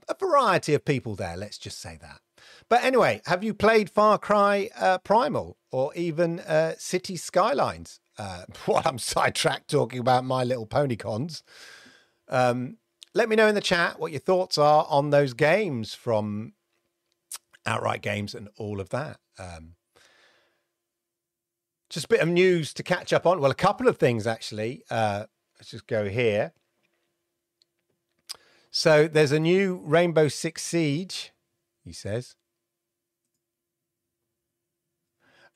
[0.08, 1.36] a, variety of people there.
[1.36, 2.20] Let's just say that.
[2.68, 8.00] But anyway, have you played Far Cry uh, Primal or even uh, City Skylines?
[8.18, 11.42] Uh, while I'm sidetracked talking about My Little Pony cons,
[12.28, 12.78] um,
[13.14, 16.52] let me know in the chat what your thoughts are on those games from
[17.64, 19.18] Outright Games and all of that.
[19.38, 19.74] Um,
[21.88, 23.40] just a bit of news to catch up on.
[23.40, 24.82] Well, a couple of things actually.
[24.90, 25.26] Uh,
[25.58, 26.52] let's just go here.
[28.78, 31.32] So there's a new Rainbow Six Siege,
[31.82, 32.34] he says,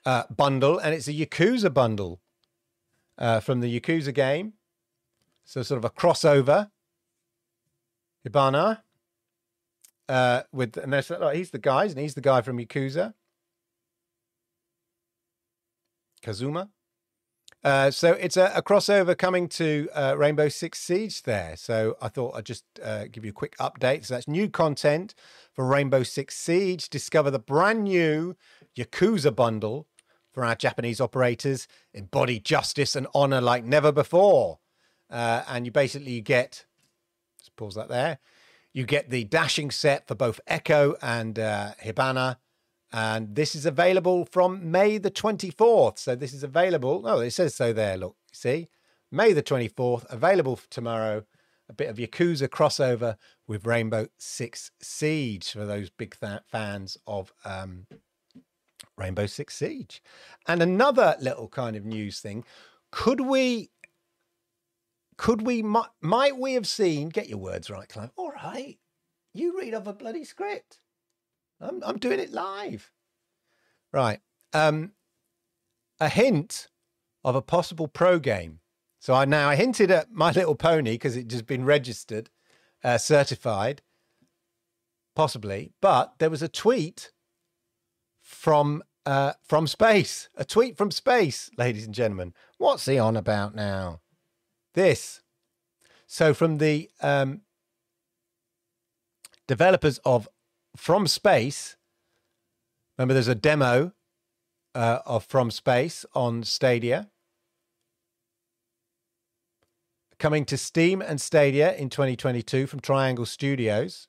[0.06, 2.22] uh, bundle, and it's a Yakuza bundle
[3.18, 4.54] uh, from the Yakuza game.
[5.44, 6.70] So sort of a crossover.
[8.26, 8.80] Hibana.
[10.08, 13.12] Uh, with and he's the guy, and he's the guy from Yakuza.
[16.22, 16.70] Kazuma.
[17.62, 21.56] Uh, so it's a, a, crossover coming to uh, Rainbow Six Siege there.
[21.56, 24.06] So I thought I'd just uh, give you a quick update.
[24.06, 25.14] So that's new content
[25.52, 26.88] for Rainbow Six Siege.
[26.88, 28.34] Discover the brand new
[28.74, 29.86] Yakuza bundle
[30.32, 31.68] for our Japanese operators.
[31.92, 34.58] Embody justice and honor like never before.
[35.10, 36.64] Uh, and you basically get,
[37.38, 38.20] let's pause that there.
[38.72, 42.36] You get the dashing set for both Echo and uh, Hibana
[42.92, 45.98] and this is available from May the 24th.
[45.98, 47.02] So this is available.
[47.04, 47.96] Oh, it says so there.
[47.96, 48.68] Look, see?
[49.12, 51.24] May the 24th, available tomorrow.
[51.68, 53.14] A bit of Yakuza crossover
[53.46, 57.86] with Rainbow Six Siege for those big th- fans of um,
[58.96, 60.02] Rainbow Six Siege.
[60.48, 62.44] And another little kind of news thing.
[62.90, 63.70] Could we,
[65.16, 68.10] could we, might, might we have seen, get your words right, Clive.
[68.16, 68.76] All right.
[69.32, 70.80] You read off a bloody script.
[71.60, 72.90] I'm, I'm doing it live.
[73.92, 74.20] Right.
[74.52, 74.92] Um,
[75.98, 76.68] a hint
[77.24, 78.60] of a possible pro game.
[78.98, 82.30] So I now I hinted at My Little Pony because it just been registered,
[82.84, 83.82] uh, certified,
[85.16, 85.72] possibly.
[85.80, 87.10] But there was a tweet
[88.20, 92.34] from uh, from space, a tweet from space, ladies and gentlemen.
[92.58, 94.00] What's he on about now?
[94.74, 95.22] This.
[96.06, 97.40] So from the um,
[99.46, 100.28] developers of
[100.80, 101.76] from Space.
[102.96, 103.92] Remember, there's a demo
[104.74, 107.10] uh, of From Space on Stadia.
[110.18, 114.08] Coming to Steam and Stadia in 2022 from Triangle Studios.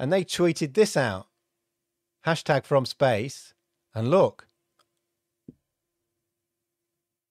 [0.00, 1.28] And they tweeted this out
[2.26, 3.54] hashtag From Space.
[3.94, 4.48] And look,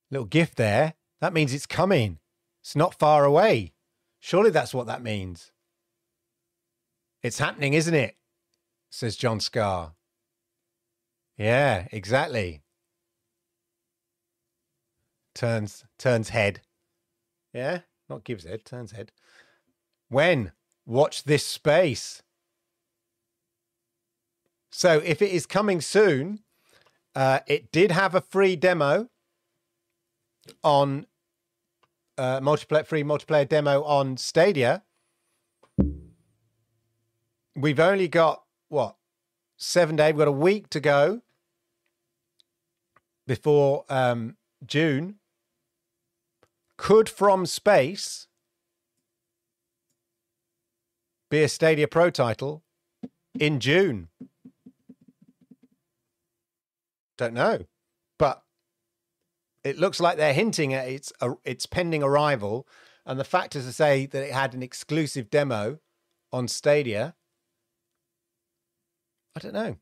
[0.10, 0.94] little gift there.
[1.20, 2.20] That means it's coming.
[2.62, 3.74] It's not far away.
[4.22, 5.52] Surely that's what that means.
[7.22, 8.16] It's happening, isn't it?
[8.90, 9.94] Says John Scar.
[11.38, 12.62] Yeah, exactly.
[15.34, 16.62] Turns turns head.
[17.54, 19.12] Yeah, not gives head, turns head.
[20.10, 20.52] When?
[20.86, 22.24] Watch this space.
[24.72, 26.40] So if it is coming soon,
[27.16, 29.10] uh, it did have a free demo
[30.64, 31.06] on
[32.18, 34.84] uh, multiplayer free multiplayer demo on Stadia.
[37.56, 38.96] We've only got what
[39.58, 40.14] seven days.
[40.14, 41.22] We've got a week to go
[43.28, 45.16] before um, June.
[46.78, 48.28] Could from space
[51.30, 52.64] be a Stadia Pro title
[53.38, 54.08] in June?
[57.18, 57.66] Don't know,
[58.18, 58.44] but
[59.66, 62.66] it looks like they're hinting at its uh, its pending arrival,
[63.06, 65.80] and the fact is to say that it had an exclusive demo
[66.32, 67.16] on Stadia
[69.36, 69.78] I don't know.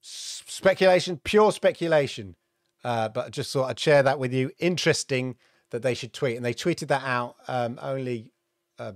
[0.00, 2.36] Speculation, pure speculation.
[2.84, 4.50] uh, but I just thought I'd share that with you.
[4.58, 5.36] Interesting
[5.70, 8.32] that they should tweet, and they tweeted that out um, only
[8.78, 8.92] uh,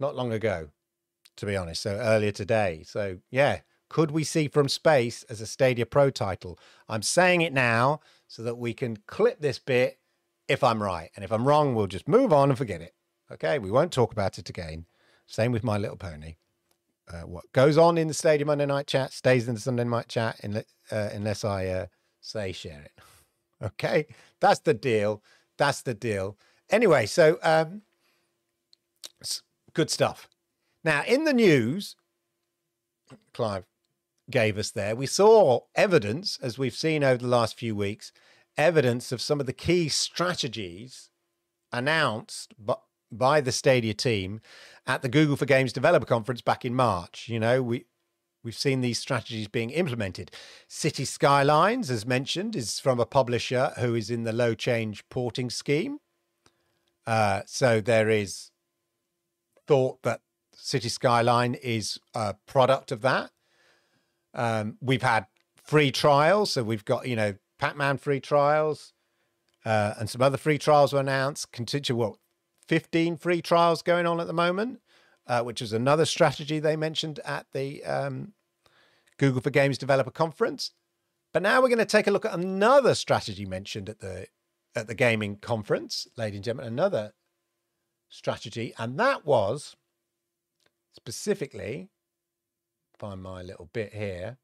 [0.00, 0.68] not long ago,
[1.36, 1.82] to be honest.
[1.82, 2.82] So earlier today.
[2.86, 6.58] So yeah, could we see from space as a Stadia Pro title?
[6.88, 9.98] I'm saying it now so that we can clip this bit
[10.48, 12.94] if I'm right, and if I'm wrong, we'll just move on and forget it.
[13.32, 14.84] Okay, we won't talk about it again.
[15.26, 16.36] Same with My Little Pony.
[17.12, 20.08] Uh, what goes on in the Stadia Monday Night Chat stays in the Sunday Night
[20.08, 21.86] Chat in, uh, unless I uh,
[22.20, 22.92] say share it.
[23.62, 24.06] Okay,
[24.40, 25.22] that's the deal.
[25.56, 26.36] That's the deal.
[26.68, 27.82] Anyway, so um,
[29.72, 30.28] good stuff.
[30.82, 31.96] Now, in the news,
[33.32, 33.64] Clive
[34.30, 38.12] gave us there, we saw evidence, as we've seen over the last few weeks,
[38.56, 41.10] evidence of some of the key strategies
[41.72, 42.54] announced
[43.18, 44.40] by the Stadia team
[44.86, 47.28] at the Google for Games Developer Conference back in March.
[47.28, 47.86] You know, we
[48.42, 50.30] we've seen these strategies being implemented.
[50.68, 55.50] City Skylines, as mentioned, is from a publisher who is in the low change porting
[55.50, 55.98] scheme.
[57.06, 58.50] Uh, so there is
[59.66, 60.20] thought that
[60.54, 63.30] City Skyline is a product of that.
[64.34, 65.26] Um, we've had
[65.62, 68.92] free trials, so we've got you know Pac-Man free trials,
[69.64, 71.52] uh, and some other free trials were announced.
[71.52, 72.16] Continue what
[72.68, 74.80] 15 free trials going on at the moment,
[75.26, 78.32] uh, which is another strategy they mentioned at the um,
[79.18, 80.72] Google for Games Developer Conference.
[81.32, 84.26] But now we're going to take a look at another strategy mentioned at the
[84.76, 86.72] at the gaming conference, ladies and gentlemen.
[86.72, 87.12] Another
[88.08, 89.76] strategy, and that was
[90.94, 91.90] specifically
[92.98, 94.38] find my little bit here.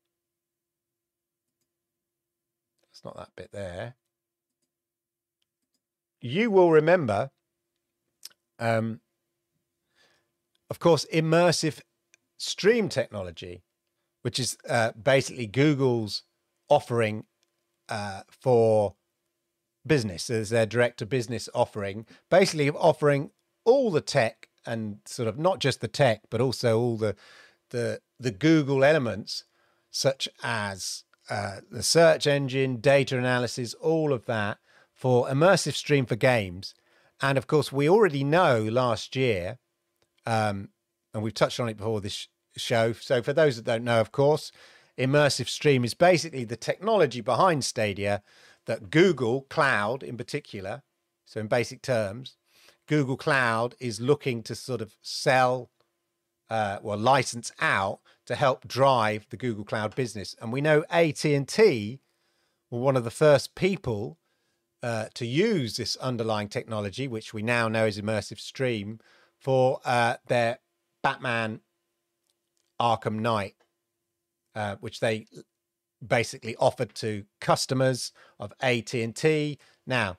[2.91, 3.95] It's not that bit there.
[6.21, 7.31] You will remember
[8.61, 9.01] um,
[10.69, 11.81] of course, immersive
[12.37, 13.63] stream technology,
[14.23, 16.23] which is uh, basically Google's
[16.69, 17.25] offering
[17.89, 18.95] uh, for
[19.87, 23.31] business as their direct to business offering, basically offering
[23.65, 27.17] all the tech and sort of not just the tech, but also all the
[27.71, 29.45] the the Google elements,
[29.91, 34.59] such as uh, the search engine, data analysis, all of that
[34.93, 36.75] for immersive stream for games
[37.21, 39.59] and of course, we already know last year,
[40.27, 40.71] um,
[41.13, 42.93] and we've touched on it before this show.
[42.93, 44.53] So, for those that don't know, of course,
[44.99, 48.23] Immersive Stream is basically the technology behind Stadia
[48.67, 50.83] that Google Cloud, in particular,
[51.25, 52.37] so in basic terms,
[52.87, 55.71] Google Cloud is looking to sort of sell,
[56.49, 60.35] uh, well, license out to help drive the Google Cloud business.
[60.41, 62.01] And we know AT and T
[62.71, 64.19] were one of the first people
[64.83, 68.99] uh, to use this underlying technology, which we now know is immersive stream,
[69.39, 70.59] for uh, their
[71.03, 71.61] Batman
[72.81, 73.55] Arkham Knight,
[74.55, 75.27] uh, which they
[76.07, 79.59] basically offered to customers of AT&T.
[79.87, 80.19] Now,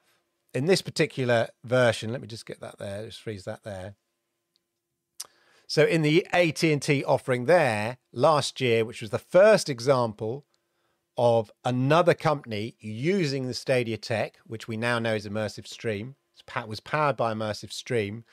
[0.54, 3.96] in this particular version, let me just get that there, just freeze that there.
[5.68, 10.46] So in the AT&T offering there last year, which was the first example
[11.24, 16.16] of another company using the Stadia tech, which we now know is Immersive Stream.
[16.56, 18.24] It was powered by Immersive Stream,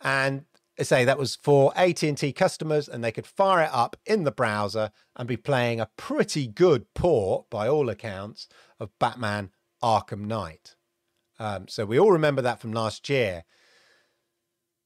[0.00, 0.46] and
[0.80, 4.92] say that was for AT&T customers, and they could fire it up in the browser
[5.14, 8.48] and be playing a pretty good port, by all accounts,
[8.80, 9.50] of Batman
[9.82, 10.74] Arkham Knight.
[11.38, 13.44] Um, so we all remember that from last year.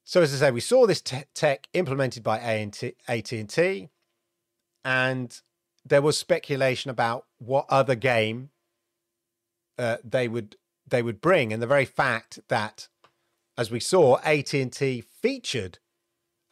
[0.02, 3.88] So as I say, we saw this te- tech implemented by AT&T,
[4.84, 5.42] and
[5.88, 8.50] there was speculation about what other game
[9.78, 10.56] uh, they would
[10.88, 12.88] they would bring, and the very fact that,
[13.58, 15.78] as we saw, AT and T featured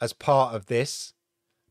[0.01, 1.13] as part of this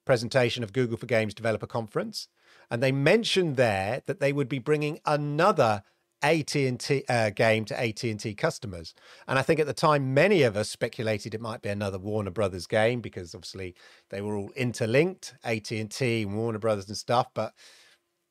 [0.05, 2.27] presentation of Google for Games Developer Conference,
[2.69, 5.83] and they mentioned there that they would be bringing another
[6.23, 8.95] AT&T uh, game to AT&T customers.
[9.27, 12.31] And I think at the time many of us speculated it might be another Warner
[12.31, 13.75] Brothers game because obviously
[14.09, 17.53] they were all interlinked, AT&T and Warner Brothers and stuff, but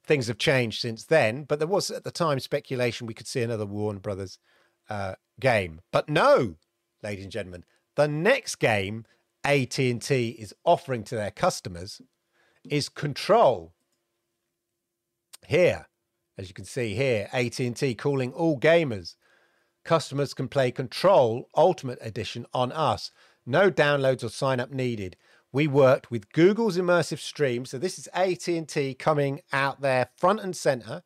[0.05, 3.43] things have changed since then, but there was at the time speculation we could see
[3.43, 4.38] another Warner Brothers
[4.88, 5.80] uh, game.
[5.93, 6.57] But no,
[7.03, 7.64] ladies and gentlemen,
[7.95, 9.05] the next game
[9.45, 12.01] AT&T is offering to their customers
[12.68, 13.72] is Control.
[15.47, 15.86] Here,
[16.39, 19.16] as you can see here, AT&T calling all gamers.
[19.85, 23.11] Customers can play Control Ultimate Edition on us.
[23.45, 25.16] No downloads or sign up needed.
[25.53, 27.66] We worked with Google's immersive stream.
[27.66, 31.03] So this is AT&T coming out there front and center,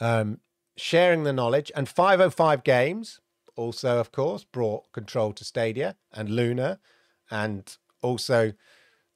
[0.00, 0.40] um,
[0.76, 1.72] sharing the knowledge.
[1.74, 3.20] And 505 Games
[3.56, 6.80] also, of course, brought Control to Stadia and Luna.
[7.30, 8.52] And also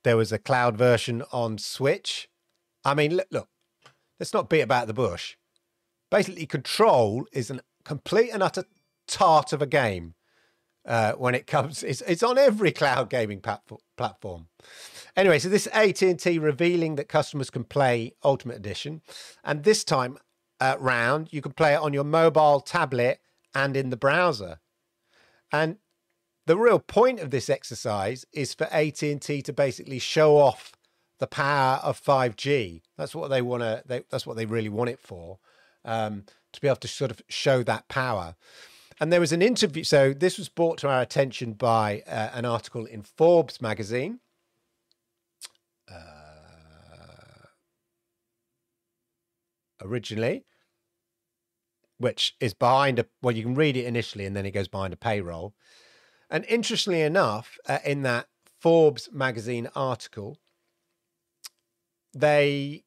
[0.04, 2.28] there was a cloud version on Switch.
[2.84, 3.48] I mean, look, look
[4.18, 5.36] let's not beat about the bush.
[6.10, 8.64] Basically, Control is a complete and utter
[9.06, 10.14] tart of a game
[10.86, 11.82] uh, when it comes.
[11.82, 13.42] It's, it's on every cloud gaming
[13.96, 14.48] platform.
[15.16, 19.02] Anyway, so this AT&T revealing that customers can play Ultimate Edition,
[19.42, 20.18] and this time
[20.60, 23.20] uh, round you can play it on your mobile, tablet,
[23.54, 24.60] and in the browser.
[25.50, 25.78] And
[26.46, 30.75] the real point of this exercise is for AT&T to basically show off
[31.18, 32.82] the power of 5G.
[32.96, 34.04] That's what they want to.
[34.10, 35.38] That's what they really want it for,
[35.84, 38.36] um, to be able to sort of show that power.
[38.98, 39.84] And there was an interview.
[39.84, 44.20] So this was brought to our attention by uh, an article in Forbes magazine.
[45.90, 45.96] Uh,
[49.82, 50.44] originally,
[51.98, 54.92] which is behind a well, you can read it initially, and then it goes behind
[54.92, 55.54] a payroll.
[56.28, 58.26] And interestingly enough, uh, in that
[58.58, 60.38] Forbes magazine article,
[62.18, 62.84] they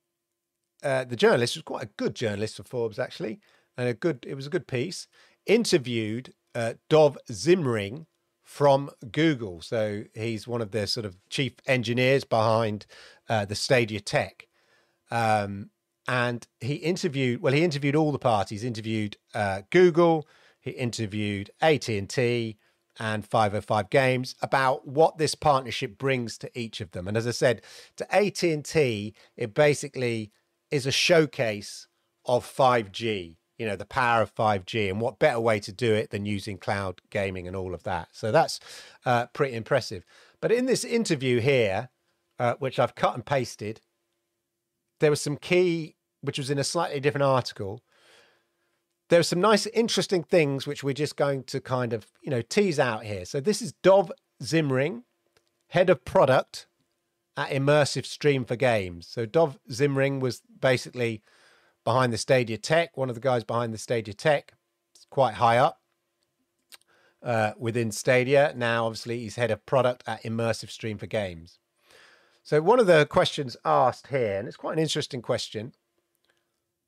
[0.83, 3.39] uh, the journalist was quite a good journalist for Forbes actually,
[3.77, 5.07] and a good it was a good piece.
[5.45, 8.05] Interviewed uh, Dov Zimring
[8.43, 12.85] from Google, so he's one of the sort of chief engineers behind
[13.27, 14.47] uh, the Stadia Tech,
[15.11, 15.69] um,
[16.07, 18.63] and he interviewed well he interviewed all the parties.
[18.63, 20.27] Interviewed uh, Google,
[20.59, 22.57] he interviewed AT and T,
[22.99, 27.07] and 505 Games about what this partnership brings to each of them.
[27.07, 27.61] And as I said,
[27.95, 30.31] to AT&T, it basically
[30.69, 31.87] is a showcase
[32.25, 36.11] of 5G, you know, the power of 5G and what better way to do it
[36.11, 38.09] than using cloud gaming and all of that.
[38.11, 38.59] So that's
[39.05, 40.05] uh, pretty impressive.
[40.41, 41.89] But in this interview here,
[42.37, 43.81] uh, which I've cut and pasted,
[44.99, 47.81] there was some key, which was in a slightly different article,
[49.09, 52.41] there are some nice, interesting things which we're just going to kind of, you know,
[52.41, 53.25] tease out here.
[53.25, 55.03] So this is Dov Zimring,
[55.69, 56.67] head of product
[57.35, 59.07] at Immersive Stream for Games.
[59.07, 61.21] So Dov Zimring was basically
[61.83, 64.53] behind the Stadia Tech, one of the guys behind the Stadia Tech,
[64.93, 65.79] it's quite high up
[67.23, 68.53] uh, within Stadia.
[68.55, 71.57] Now, obviously, he's head of product at Immersive Stream for Games.
[72.43, 75.73] So one of the questions asked here, and it's quite an interesting question: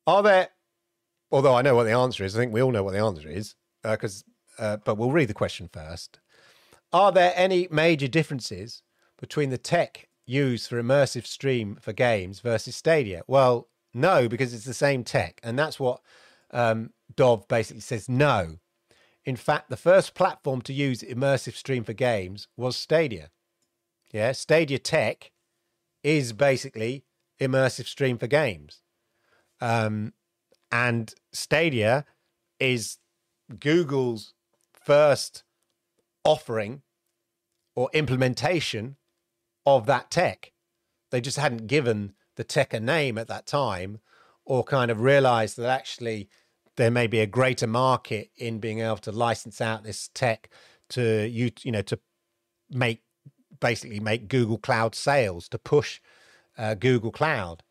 [0.06, 0.50] Are there
[1.32, 3.30] although I know what the answer is, I think we all know what the answer
[3.30, 4.24] is, because
[4.60, 6.20] uh, uh, but we'll read the question first.
[6.94, 8.84] Are there any major differences
[9.20, 13.24] between the tech used for immersive stream for games versus Stadia?
[13.28, 16.02] Well, no, because it's the same tech, and that's what
[16.52, 18.10] um, Dov basically says.
[18.10, 18.58] No,
[19.26, 23.30] in fact, the first platform to use immersive stream for games was Stadia.
[24.12, 25.32] Yeah, Stadia Tech
[26.04, 27.06] is basically
[27.40, 28.82] immersive stream for games.
[29.60, 30.14] Um,
[30.72, 32.06] and Stadia
[32.60, 32.98] is
[33.60, 34.34] Google's
[34.74, 35.44] first
[36.24, 36.82] offering
[37.76, 38.98] or implementation
[39.66, 40.52] of that tech.
[41.12, 44.00] They just hadn't given the tech a name at that time
[44.46, 46.30] or kind of realized that actually
[46.78, 50.50] there may be a greater market in being able to license out this tech
[50.90, 52.00] to you you know to
[52.70, 53.02] make
[53.60, 56.00] basically make Google Cloud sales to push
[56.58, 57.64] uh, Google Cloud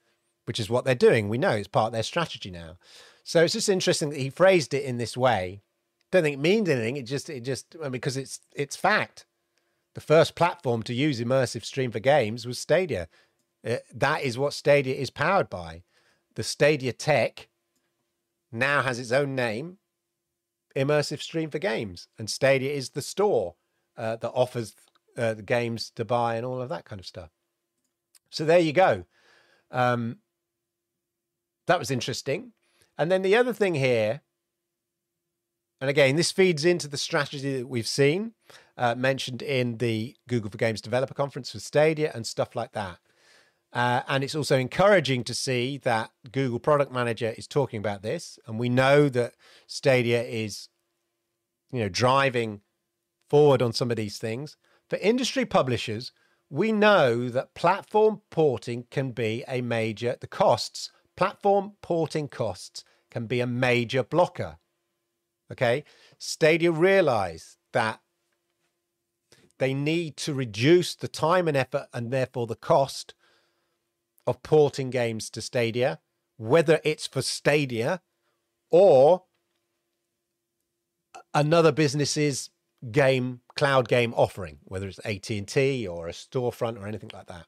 [0.51, 1.29] which is what they're doing.
[1.29, 2.77] We know it's part of their strategy now.
[3.23, 5.63] So it's just interesting that he phrased it in this way.
[6.11, 6.97] Don't think it means anything.
[6.97, 9.27] It just it just because it's it's fact.
[9.95, 13.07] The first platform to use immersive stream for games was Stadia.
[13.65, 15.85] Uh, that is what Stadia is powered by.
[16.35, 17.49] The Stadia tech
[18.51, 19.79] now has its own name,
[20.75, 23.55] Immersive Stream for Games, and Stadia is the store
[23.97, 24.75] uh, that offers
[25.17, 27.31] uh, the games to buy and all of that kind of stuff.
[28.31, 29.05] So there you go.
[29.71, 30.19] Um,
[31.71, 32.53] that was interesting.
[32.99, 34.23] And then the other thing here,
[35.81, 38.33] and again, this feeds into the strategy that we've seen
[38.77, 42.99] uh, mentioned in the Google for Games Developer Conference for Stadia and stuff like that.
[43.73, 48.37] Uh, and it's also encouraging to see that Google Product Manager is talking about this,
[48.47, 49.35] and we know that
[49.68, 50.68] Stadia is,
[51.71, 52.62] you know, driving
[53.29, 54.57] forward on some of these things.
[54.89, 56.11] For industry publishers,
[56.51, 60.16] we know that platform porting can be a major.
[60.21, 60.91] The costs
[61.21, 64.57] platform porting costs can be a major blocker.
[65.53, 65.85] Okay.
[66.16, 68.01] Stadia realize that
[69.59, 73.12] they need to reduce the time and effort and therefore the cost
[74.27, 75.99] of porting games to Stadia,
[76.39, 78.01] whether it's for Stadia
[78.71, 79.25] or
[81.35, 82.49] another business's
[82.91, 87.45] game cloud game offering whether it's AT&T or a storefront or anything like that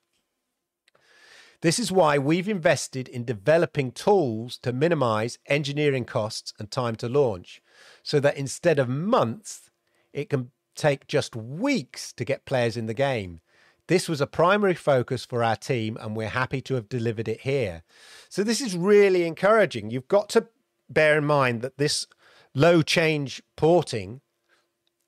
[1.63, 7.09] this is why we've invested in developing tools to minimize engineering costs and time to
[7.09, 7.63] launch,
[8.03, 9.71] so that instead of months,
[10.13, 13.41] it can take just weeks to get players in the game.
[13.87, 17.43] This was a primary focus for our team, and we're happy to have delivered it
[17.43, 17.85] here.
[18.29, 19.91] So, this is really encouraging.
[19.91, 20.49] You've got to
[20.91, 22.07] bear in mind that this
[22.55, 24.21] low change porting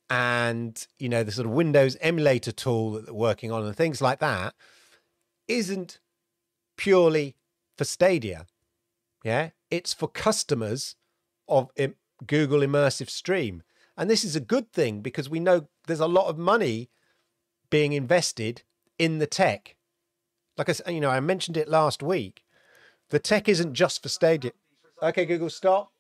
[0.09, 4.01] and you know the sort of windows emulator tool that they're working on and things
[4.01, 4.55] like that
[5.49, 5.99] isn't
[6.77, 7.37] purely
[7.77, 8.47] for stadia
[9.25, 10.97] yeah it's for customers
[11.49, 11.71] of
[12.27, 13.63] google immersive stream
[13.97, 16.91] and this is a good thing because we know there's a lot of money
[17.71, 18.63] being invested
[18.99, 19.77] in the tech
[20.57, 22.45] like i you know i mentioned it last week
[23.11, 24.53] the tech isn't just for stadia
[25.03, 25.95] okay google stop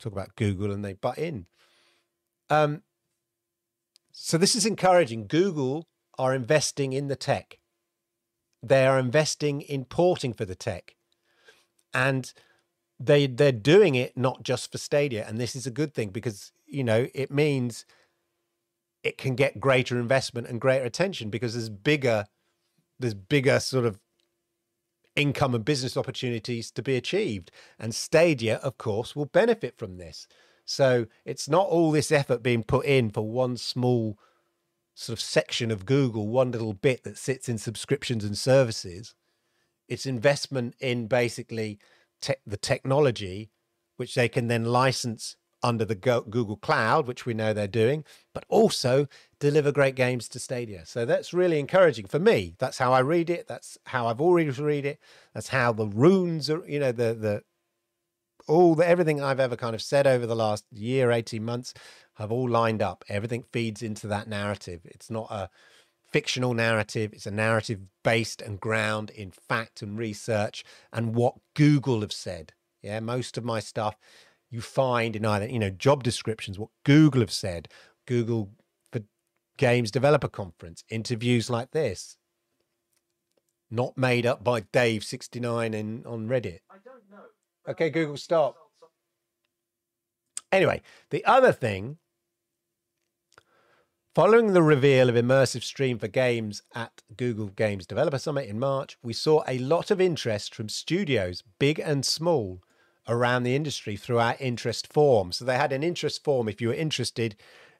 [0.00, 1.46] talk about Google and they butt in.
[2.48, 2.82] Um,
[4.12, 5.26] so this is encouraging.
[5.26, 5.86] Google
[6.18, 7.58] are investing in the tech.
[8.62, 10.96] They are investing in porting for the tech,
[11.94, 12.32] and
[12.98, 15.26] they they're doing it not just for Stadia.
[15.26, 17.86] And this is a good thing because you know it means
[19.02, 22.26] it can get greater investment and greater attention because there's bigger
[22.98, 23.98] there's bigger sort of
[25.16, 27.50] income and business opportunities to be achieved.
[27.78, 30.28] And Stadia, of course, will benefit from this.
[30.64, 34.18] So it's not all this effort being put in for one small
[35.00, 39.14] sort of section of Google, one little bit that sits in subscriptions and services.
[39.88, 41.78] It's investment in basically
[42.20, 43.50] te- the technology,
[43.96, 48.44] which they can then license under the Google Cloud, which we know they're doing, but
[48.50, 50.84] also deliver great games to Stadia.
[50.84, 52.54] So that's really encouraging for me.
[52.58, 53.48] That's how I read it.
[53.48, 54.98] That's how I've already read it.
[55.32, 57.42] That's how the runes are, you know, the the
[58.48, 61.72] all the everything I've ever kind of said over the last year, 18 months
[62.20, 63.04] have all lined up.
[63.08, 64.82] Everything feeds into that narrative.
[64.84, 65.48] It's not a
[66.12, 67.12] fictional narrative.
[67.14, 70.62] It's a narrative based and ground in fact and research
[70.92, 72.52] and what Google have said.
[72.82, 73.96] Yeah, most of my stuff
[74.50, 77.68] you find in either, you know, job descriptions, what Google have said,
[78.06, 78.50] Google
[78.92, 79.00] for
[79.56, 82.16] Games Developer Conference, interviews like this.
[83.70, 86.58] Not made up by Dave69 in on Reddit.
[86.70, 87.24] I don't know.
[87.68, 88.56] Okay, Google, stop.
[90.52, 91.98] Anyway, the other thing
[94.12, 98.98] Following the reveal of Immersive Stream for Games at Google Games Developer Summit in March,
[99.04, 102.60] we saw a lot of interest from studios, big and small,
[103.06, 105.30] around the industry through our interest form.
[105.30, 106.48] So they had an interest form.
[106.48, 107.36] If you were interested,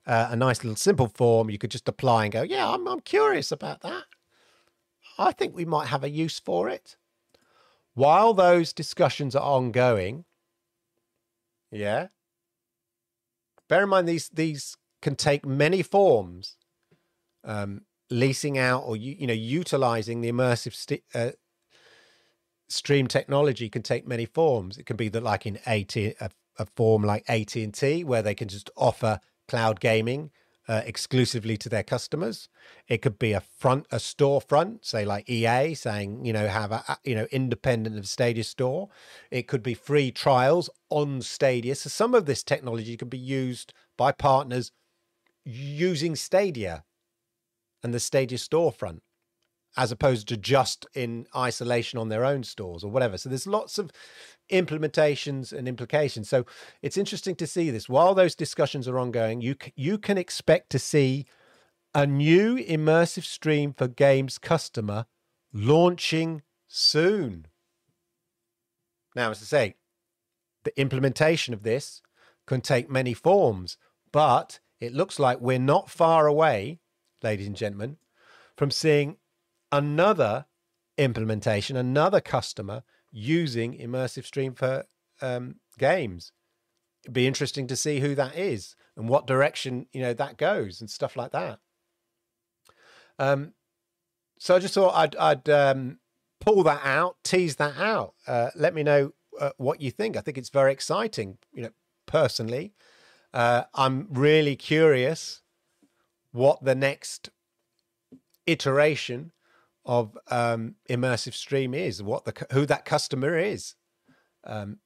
[0.07, 3.01] uh, a nice little simple form, you could just apply and go, yeah, I'm, I'm
[3.01, 4.05] curious about that.
[5.19, 6.97] I think we might have a use for it.
[7.95, 10.25] While those discussions are ongoing,
[11.73, 12.07] yeah,
[13.67, 16.57] bear in mind these these can take many forms.
[17.43, 21.31] Um, leasing out or you, you know utilizing the immersive st- uh,
[22.69, 24.79] stream technology can take many forms.
[24.79, 28.23] It can be that, like in AT, a, a form like AT and T, where
[28.23, 30.31] they can just offer cloud gaming
[30.69, 32.49] uh, exclusively to their customers.
[32.87, 36.99] It could be a front, a storefront, say like EA, saying you know have a
[37.05, 38.89] you know independent of Stadia store.
[39.31, 41.75] It could be free trials on Stadia.
[41.75, 44.71] So some of this technology can be used by partners
[45.45, 46.85] using Stadia
[47.83, 49.01] and the Stadia storefront
[49.77, 53.17] as opposed to just in isolation on their own stores or whatever.
[53.17, 53.91] So there's lots of
[54.51, 56.29] implementations and implications.
[56.29, 56.45] So
[56.83, 59.41] it's interesting to see this while those discussions are ongoing.
[59.41, 61.27] You you can expect to see
[61.95, 65.07] a new immersive stream for games customer
[65.53, 67.47] launching soon.
[69.15, 69.75] Now, as I say,
[70.65, 72.03] the implementation of this
[72.47, 73.77] can take many forms,
[74.13, 76.81] but it looks like we're not far away,
[77.23, 77.99] ladies and gentlemen,
[78.57, 79.17] from seeing
[79.71, 80.47] another
[80.97, 84.85] implementation, another customer using Immersive Stream for
[85.21, 86.33] um, games.
[87.05, 90.81] It'd be interesting to see who that is and what direction you know that goes
[90.81, 91.59] and stuff like that.
[93.19, 93.55] Um,
[94.39, 95.99] so I just thought I'd, I'd um,
[96.41, 98.15] pull that out, tease that out.
[98.27, 100.17] Uh, let me know uh, what you think.
[100.17, 101.39] I think it's very exciting.
[101.53, 101.71] You know,
[102.07, 102.73] personally,
[103.33, 105.43] uh, I'm really curious
[106.33, 107.31] what the next
[108.47, 109.33] iteration
[109.85, 113.75] of um, immersive stream is, what the who that customer is.
[114.45, 114.79] Um,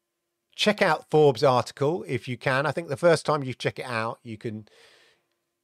[0.57, 2.67] check out Forbes article if you can.
[2.67, 4.67] I think the first time you check it out, you can.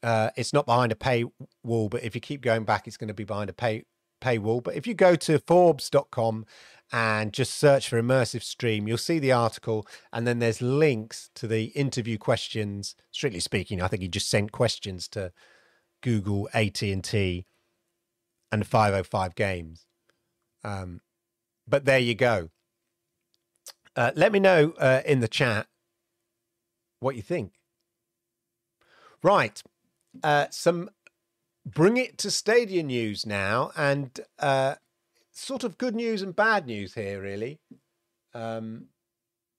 [0.03, 3.15] Uh, it's not behind a paywall, but if you keep going back, it's going to
[3.15, 3.85] be behind a pay
[4.23, 4.63] paywall.
[4.63, 6.47] But if you go to Forbes.com
[6.93, 11.47] and just search for immersive stream, you'll see the article, and then there's links to
[11.47, 12.97] the interview questions.
[13.11, 15.33] Strictly speaking, I think he just sent questions to
[16.03, 17.47] Google, AT and T,
[18.51, 19.87] and 505 games.
[20.65, 21.01] Um,
[21.67, 22.51] but there you go.
[23.95, 25.67] Uh, let me know uh, in the chat
[27.01, 27.55] what you think.
[29.23, 29.63] Right.
[30.23, 30.91] Uh, some
[31.65, 34.77] bring it to Stadia news now, and uh,
[35.41, 37.61] sort of good news and bad news here, really.
[38.35, 38.87] Um,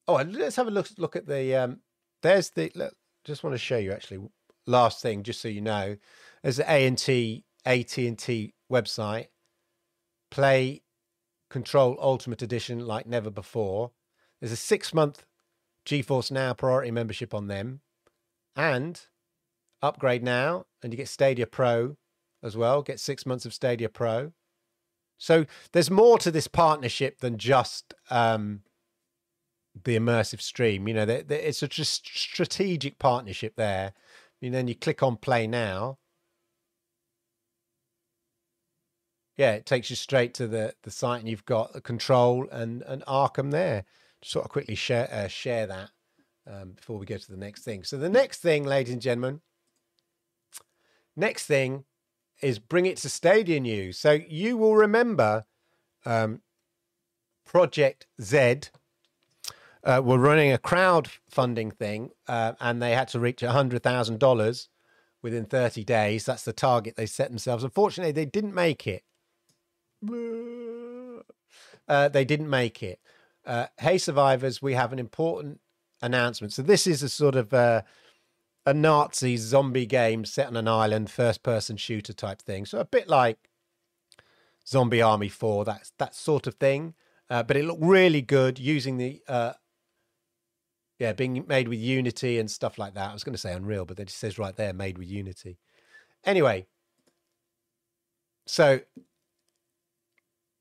[0.08, 1.56] oh, let's have a look look at the.
[1.56, 1.80] Um,
[2.22, 2.72] there's the.
[2.76, 2.94] Look,
[3.26, 4.28] just want to show you actually.
[4.68, 5.98] Last thing, just so you know,
[6.44, 9.28] there's the A and T AT and T website.
[10.30, 10.84] Play
[11.50, 13.92] Control Ultimate Edition like never before.
[14.40, 15.26] There's a six month
[15.86, 17.82] GeForce Now priority membership on them,
[18.56, 19.02] and
[19.82, 21.98] upgrade now, and you get Stadia Pro
[22.44, 22.82] as well.
[22.84, 24.32] Get six months of Stadia Pro.
[25.22, 28.62] So there's more to this partnership than just um,
[29.84, 30.88] the immersive stream.
[30.88, 33.94] You know, it's a just strategic partnership there.
[34.42, 36.00] And then you click on Play Now.
[39.38, 42.82] Yeah, it takes you straight to the, the site, and you've got the Control and
[42.82, 43.86] and Arkham there.
[44.22, 45.92] Just sort of quickly share uh, share that
[46.52, 47.84] um, before we go to the next thing.
[47.84, 49.42] So the next thing, ladies and gentlemen,
[51.16, 51.86] next thing
[52.42, 53.98] is bring it to Stadia News.
[53.98, 55.46] So you will remember
[56.06, 56.42] um,
[57.46, 58.62] Project Z
[59.84, 64.70] uh, were running a crowdfunding thing, uh, and they had to reach hundred thousand dollars
[65.22, 66.26] within thirty days.
[66.26, 67.64] That's the target they set themselves.
[67.64, 69.04] Unfortunately, they didn't make it.
[71.88, 73.00] Uh, they didn't make it.
[73.46, 74.62] Uh, hey, survivors!
[74.62, 75.60] We have an important
[76.02, 76.54] announcement.
[76.54, 77.82] So this is a sort of uh,
[78.66, 82.66] a Nazi zombie game set on an island, first person shooter type thing.
[82.66, 83.50] So a bit like
[84.68, 86.94] Zombie Army 4, that's that sort of thing.
[87.30, 89.54] Uh, but it looked really good using the uh,
[91.02, 93.10] yeah, being made with Unity and stuff like that.
[93.10, 95.58] I was going to say Unreal, but it says right there, made with Unity.
[96.24, 96.68] Anyway,
[98.46, 98.82] so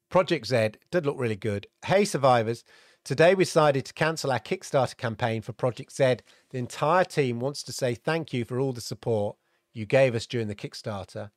[0.09, 1.67] Project Z did look really good.
[1.85, 2.65] Hey, survivors.
[3.05, 6.17] Today we decided to cancel our Kickstarter campaign for Project Z.
[6.51, 9.37] The entire team wants to say thank you for all the support
[9.73, 11.31] you gave us during the Kickstarter.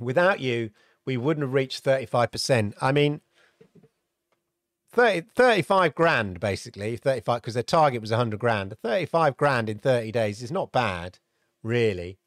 [0.00, 0.70] Without you,
[1.04, 2.74] we wouldn't have reached 35%.
[2.80, 3.20] I mean,
[4.92, 8.76] 30, 35 grand basically, 35 because their target was 100 grand.
[8.82, 11.18] 35 grand in 30 days is not bad,
[11.62, 12.18] really.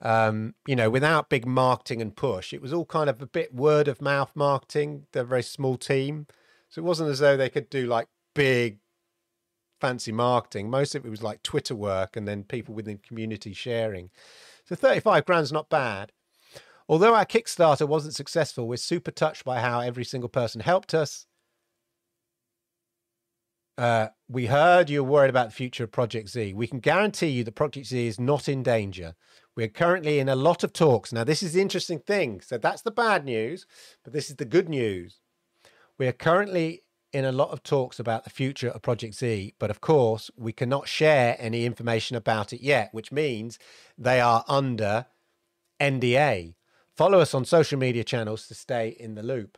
[0.00, 3.54] Um, you know, without big marketing and push, it was all kind of a bit
[3.54, 5.06] word of mouth marketing.
[5.12, 6.26] They're a very small team.
[6.68, 8.78] So it wasn't as though they could do like big
[9.80, 10.70] fancy marketing.
[10.70, 14.10] Most of it was like Twitter work and then people within community sharing.
[14.64, 16.12] So 35 grand's not bad.
[16.88, 21.26] Although our Kickstarter wasn't successful, we're super touched by how every single person helped us.
[23.78, 26.54] Uh, we heard you're worried about the future of Project Z.
[26.54, 29.14] We can guarantee you that Project Z is not in danger.
[29.54, 31.12] We're currently in a lot of talks.
[31.12, 32.40] Now, this is the interesting thing.
[32.40, 33.66] So that's the bad news,
[34.02, 35.20] but this is the good news.
[35.98, 36.82] We are currently
[37.12, 40.52] in a lot of talks about the future of Project Z, but of course, we
[40.52, 43.58] cannot share any information about it yet, which means
[43.96, 45.06] they are under
[45.80, 46.54] NDA.
[46.94, 49.56] Follow us on social media channels to stay in the loop.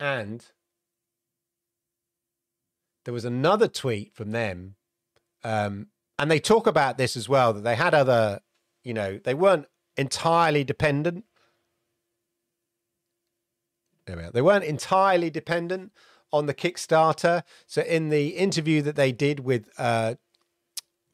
[0.00, 0.44] And
[3.04, 4.76] there was another tweet from them,
[5.44, 5.88] um,
[6.18, 8.40] and they talk about this as well that they had other,
[8.82, 11.24] you know, they weren't entirely dependent
[14.06, 14.30] there we are.
[14.30, 15.92] They weren't entirely dependent
[16.32, 17.42] on the Kickstarter.
[17.66, 20.14] So in the interview that they did with uh,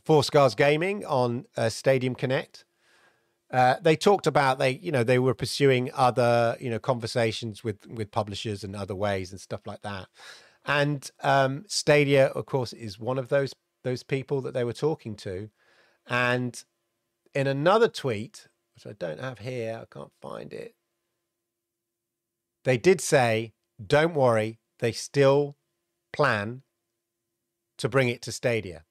[0.05, 2.65] Four Scars Gaming on uh, Stadium Connect,
[3.51, 7.87] uh, they talked about they you know they were pursuing other you know conversations with
[7.87, 10.09] with publishers and other ways and stuff like that.
[10.65, 15.15] And um, Stadia, of course, is one of those those people that they were talking
[15.17, 15.49] to.
[16.09, 16.63] And
[17.35, 20.76] in another tweet, which I don't have here, I can't find it.
[22.67, 25.57] They did say, don't worry, they still
[26.13, 26.63] plan
[27.79, 28.83] to bring it to Stadia.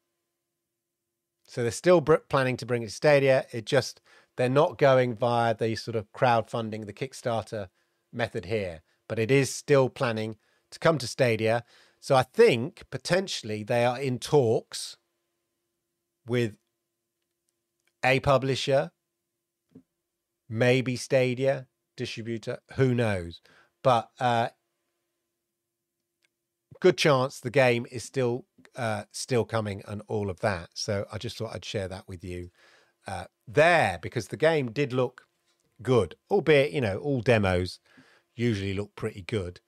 [1.46, 3.46] So they're still planning to bring it to Stadia.
[3.52, 4.00] It just,
[4.38, 7.68] they're not going via the sort of crowdfunding, the Kickstarter
[8.14, 10.38] method here, but it is still planning
[10.72, 11.66] to come to Stadia.
[12.00, 14.96] So I think potentially they are in talks
[16.26, 16.56] with
[18.06, 18.92] a publisher,
[20.48, 21.68] maybe Stadia
[21.98, 23.42] distributor, who knows?
[23.86, 24.48] But uh,
[26.82, 30.70] good chance the game is still uh, still coming and all of that.
[30.74, 32.50] So I just thought I'd share that with you
[33.06, 35.28] uh, there because the game did look
[35.84, 37.80] good, albeit you know all demos
[38.36, 39.62] usually look pretty good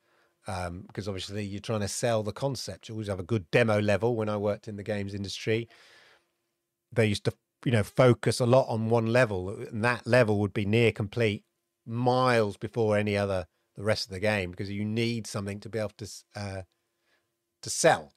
[0.48, 2.90] um, because obviously you're trying to sell the concept.
[2.90, 4.16] You always have a good demo level.
[4.16, 5.70] When I worked in the games industry,
[6.92, 10.54] they used to you know focus a lot on one level, and that level would
[10.54, 11.44] be near complete
[11.86, 13.46] miles before any other
[13.78, 16.62] the rest of the game because you need something to be able to uh,
[17.62, 18.12] to sell.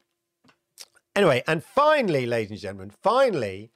[1.15, 3.73] Anyway, and finally, ladies and gentlemen, finally,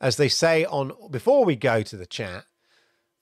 [0.00, 2.44] as they say on before we go to the chat.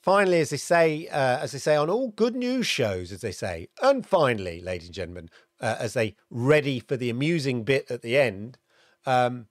[0.03, 3.31] Finally, as they say, uh, as they say on all good news shows, as they
[3.31, 5.31] say, and finally, ladies and gentlemen,
[5.61, 8.59] uh, as they ready for the amusing bit at the end.
[9.07, 9.47] Um,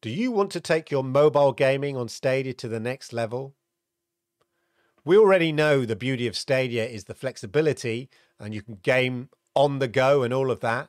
[0.00, 3.54] do you want to take your mobile gaming on Stadia to the next level?
[5.10, 8.08] We already know the beauty of Stadia is the flexibility
[8.38, 10.88] and you can game on the go and all of that.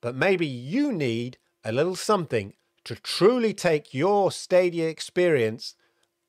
[0.00, 5.76] But maybe you need a little something to truly take your Stadia experience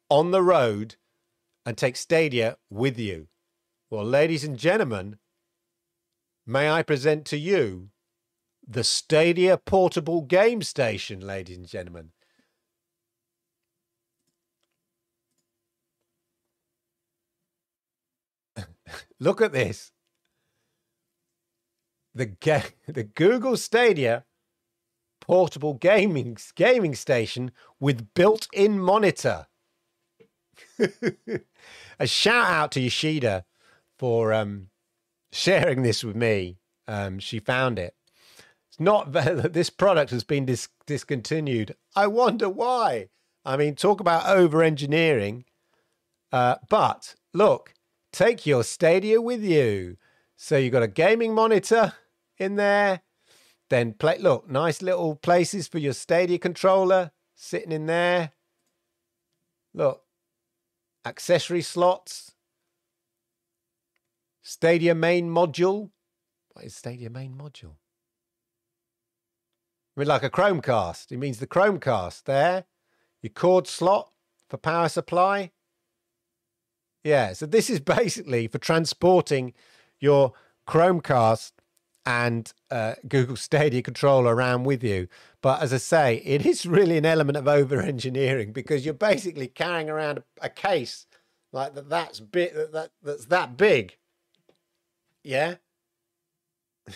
[0.07, 0.97] on the road
[1.65, 3.25] and take Stadia with you.
[3.89, 5.17] Well, ladies and gentlemen,
[6.45, 7.89] may I present to you
[8.67, 12.11] the Stadia Portable Game Station, ladies and gentlemen.
[19.19, 19.91] Look at this.
[22.13, 24.25] The ga- the Google Stadia
[25.19, 29.47] portable gaming gaming station with built-in monitor.
[31.99, 33.45] A shout out to Yoshida
[33.99, 34.69] for um,
[35.31, 36.57] sharing this with me.
[36.87, 37.95] Um, she found it.
[38.69, 41.75] It's not that this product has been dis- discontinued.
[41.95, 43.09] I wonder why.
[43.45, 45.45] I mean, talk about over engineering.
[46.31, 47.73] Uh, but look,
[48.11, 49.97] take your Stadia with you.
[50.35, 51.93] So you've got a gaming monitor
[52.37, 53.01] in there.
[53.69, 54.17] Then play.
[54.17, 58.31] Look, nice little places for your Stadia controller sitting in there.
[59.73, 60.03] Look,
[61.05, 62.33] accessory slots.
[64.41, 65.91] Stadia main module.
[66.53, 67.75] What is Stadia main module?
[69.95, 71.11] I mean, like a Chromecast.
[71.11, 72.65] It means the Chromecast there.
[73.21, 74.11] Your cord slot
[74.49, 75.51] for power supply.
[77.03, 79.53] Yeah, so this is basically for transporting
[79.99, 80.33] your
[80.67, 81.51] Chromecast
[82.05, 85.07] and uh, Google Stadia controller around with you.
[85.41, 89.47] But as I say, it is really an element of over engineering because you're basically
[89.47, 91.05] carrying around a, case
[91.51, 93.97] like that that's big that, that that's that big.
[95.23, 95.55] Yeah.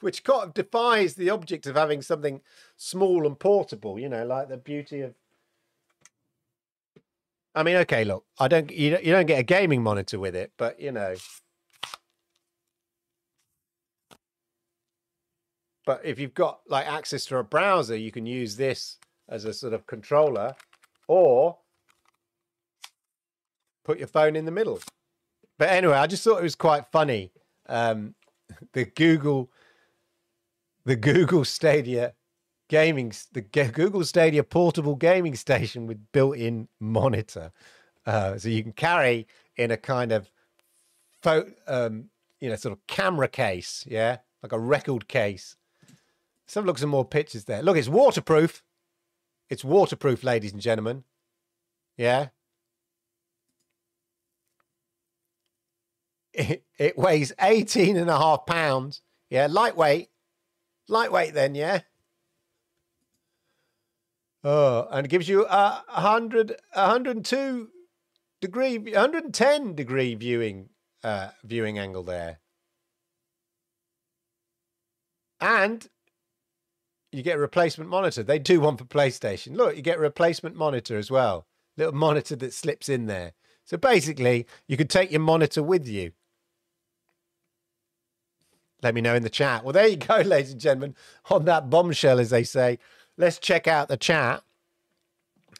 [0.00, 2.40] Which kind of defies the object of having something
[2.76, 5.14] small and portable, you know, like the beauty of
[7.54, 10.34] I mean, okay, look, I don't you don't, you don't get a gaming monitor with
[10.34, 11.14] it, but you know,
[15.84, 18.98] but if you've got like access to a browser, you can use this
[19.28, 20.54] as a sort of controller,
[21.08, 21.58] or
[23.84, 24.80] put your phone in the middle.
[25.58, 27.32] But anyway, I just thought it was quite funny.
[27.68, 28.14] Um,
[28.72, 29.50] the Google,
[30.84, 32.14] the Google Stadia
[32.72, 37.52] gaming, the Google Stadia portable gaming station with built-in monitor,
[38.06, 39.26] uh, so you can carry
[39.58, 40.30] in a kind of,
[41.22, 42.06] photo, um,
[42.40, 45.56] you know, sort of camera case, yeah, like a record case.
[46.56, 47.62] A look some more pictures there.
[47.62, 48.62] Look, it's waterproof.
[49.48, 51.04] It's waterproof, ladies and gentlemen.
[51.96, 52.28] Yeah.
[56.32, 59.02] It, it weighs 18 and a half pounds.
[59.30, 60.08] Yeah, lightweight.
[60.88, 61.82] Lightweight then, yeah.
[64.44, 67.68] Oh, and it gives you a 100, 102
[68.40, 70.70] degree, 110 degree viewing
[71.04, 72.38] uh, viewing angle there.
[75.40, 75.88] And
[77.10, 78.22] you get a replacement monitor.
[78.22, 79.56] They do one for PlayStation.
[79.56, 81.46] Look, you get a replacement monitor as well.
[81.76, 83.32] Little monitor that slips in there.
[83.64, 86.12] So basically, you could take your monitor with you.
[88.82, 89.62] Let me know in the chat.
[89.62, 90.96] Well, there you go, ladies and gentlemen.
[91.30, 92.78] On that bombshell, as they say,
[93.16, 94.42] let's check out the chat.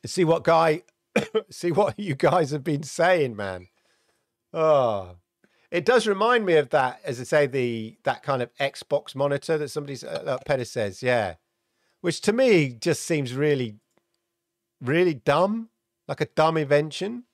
[0.04, 0.82] See what guy,
[1.50, 3.68] see what you guys have been saying, man.
[4.52, 5.16] Oh,
[5.70, 9.56] it does remind me of that, as I say, the that kind of Xbox monitor
[9.58, 11.36] that somebody's uh, Pettis says, yeah,
[12.00, 13.76] which to me just seems really,
[14.80, 15.70] really dumb,
[16.08, 17.24] like a dumb invention.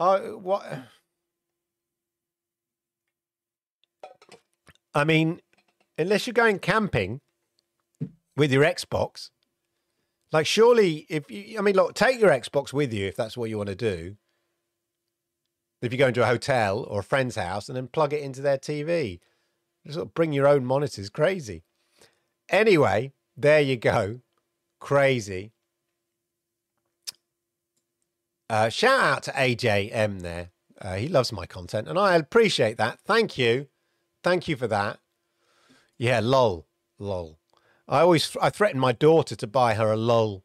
[0.00, 0.66] Oh, what?
[4.94, 5.40] I mean,
[5.98, 7.20] unless you're going camping
[8.36, 9.30] with your Xbox,
[10.32, 13.50] like surely if you, I mean, look, take your Xbox with you if that's what
[13.50, 14.16] you want to do.
[15.80, 18.40] If you go into a hotel or a friend's house and then plug it into
[18.40, 19.20] their TV,
[19.84, 21.10] just sort of bring your own monitors.
[21.10, 21.62] Crazy.
[22.48, 24.20] Anyway, there you go.
[24.80, 25.52] Crazy.
[28.48, 30.50] Uh, shout out to AJM there.
[30.80, 32.98] Uh, he loves my content and I appreciate that.
[33.00, 33.68] Thank you.
[34.22, 34.98] Thank you for that.
[35.96, 36.66] Yeah, lol.
[36.98, 37.38] Lol.
[37.88, 40.44] I always I threatened my daughter to buy her a lol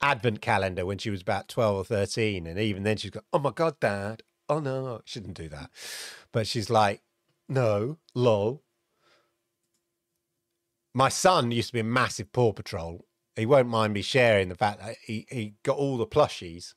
[0.00, 3.38] advent calendar when she was about 12 or 13 and even then she's got oh
[3.38, 5.70] my god dad oh no shouldn't do that
[6.30, 7.00] but she's like
[7.48, 8.62] no lol
[10.92, 13.06] my son used to be a massive paw patrol
[13.36, 16.74] he won't mind me sharing the fact that he, he got all the plushies.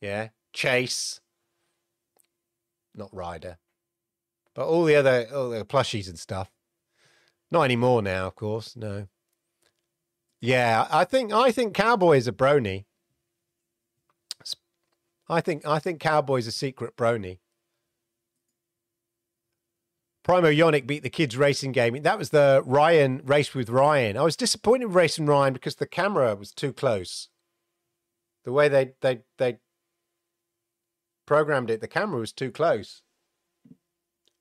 [0.00, 0.28] Yeah.
[0.52, 1.20] Chase,
[2.94, 3.58] not Ryder,
[4.54, 6.50] but all the other all the plushies and stuff.
[7.50, 8.76] Not anymore now, of course.
[8.76, 9.08] No.
[10.40, 12.84] Yeah, I think I think Cowboy is a brony.
[15.28, 17.38] I think I think Cowboy's a secret brony.
[20.22, 22.02] Primo Yonic beat the kids racing game.
[22.02, 24.16] That was the Ryan race with Ryan.
[24.16, 27.28] I was disappointed with racing Ryan because the camera was too close.
[28.44, 29.58] The way they they they
[31.26, 33.02] programmed it, the camera was too close.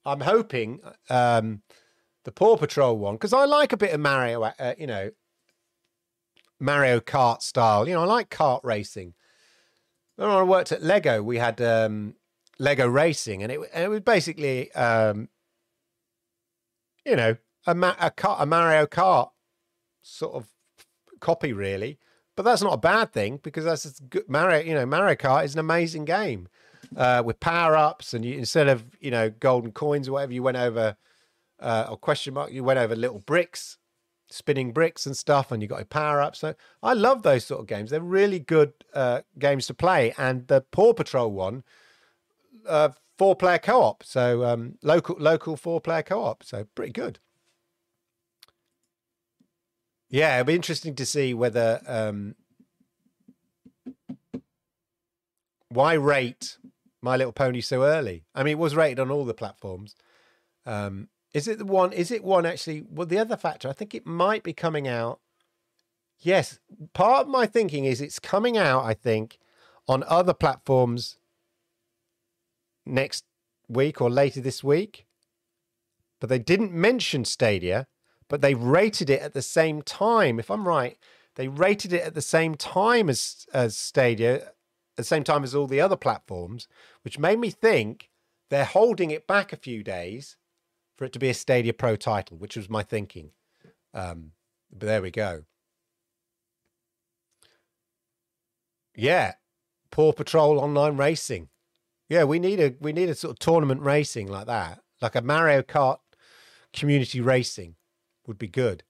[0.06, 0.80] I'm hoping
[1.10, 1.62] um,
[2.30, 5.10] the Paw Patrol one because I like a bit of Mario, uh, you know,
[6.60, 7.88] Mario Kart style.
[7.88, 9.16] You know, I like kart racing.
[10.16, 12.14] When I worked at Lego, we had um,
[12.60, 15.30] Lego Racing, and it, and it was basically um,
[17.04, 19.32] you know, a, Ma- a, a Mario Kart
[20.04, 20.50] sort of
[21.20, 21.98] copy, really.
[22.36, 24.30] But that's not a bad thing because that's a good.
[24.30, 26.48] Mario, you know, Mario Kart is an amazing game
[26.96, 30.44] uh, with power ups, and you, instead of you know golden coins or whatever, you
[30.44, 30.96] went over
[31.60, 33.78] uh, or question mark, you went over little bricks,
[34.30, 36.36] spinning bricks and stuff, and you got a power up.
[36.36, 37.92] So I love those sort of games.
[37.92, 41.64] They're really good uh, games to play, and the Paw Patrol one.
[42.68, 42.90] Uh,
[43.20, 44.04] four player co op.
[44.04, 46.44] So um, local local four player co op.
[46.44, 47.20] So pretty good.
[50.10, 52.36] Yeah, it'll be interesting to see whether um,
[55.68, 56.58] why rate
[57.02, 58.24] My Little Pony so early.
[58.34, 59.96] I mean, it was rated on all the platforms.
[60.66, 61.94] Um, is it the one?
[61.94, 62.84] Is it one actually?
[62.90, 65.20] Well, the other factor, I think it might be coming out.
[66.20, 66.60] Yes,
[66.94, 68.84] part of my thinking is it's coming out.
[68.84, 69.38] I think
[69.88, 71.18] on other platforms
[72.86, 73.26] next
[73.68, 75.06] week or later this week.
[76.20, 77.88] But they didn't mention Stadia,
[78.28, 80.40] but they rated it at the same time.
[80.40, 80.98] If I'm right,
[81.36, 84.56] they rated it at the same time as as Stadia, at
[84.98, 86.68] the same time as all the other platforms,
[87.04, 88.10] which made me think
[88.50, 90.36] they're holding it back a few days
[91.00, 93.32] for it to be a Stadia Pro title, which was my thinking.
[93.94, 94.34] Um,
[94.70, 95.46] but there we go.
[98.94, 99.36] Yeah,
[99.92, 101.48] Paw Patrol Online Racing.
[102.10, 105.22] Yeah, we need a we need a sort of tournament racing like that, like a
[105.22, 106.00] Mario Kart
[106.74, 107.76] community racing
[108.28, 108.84] would be good.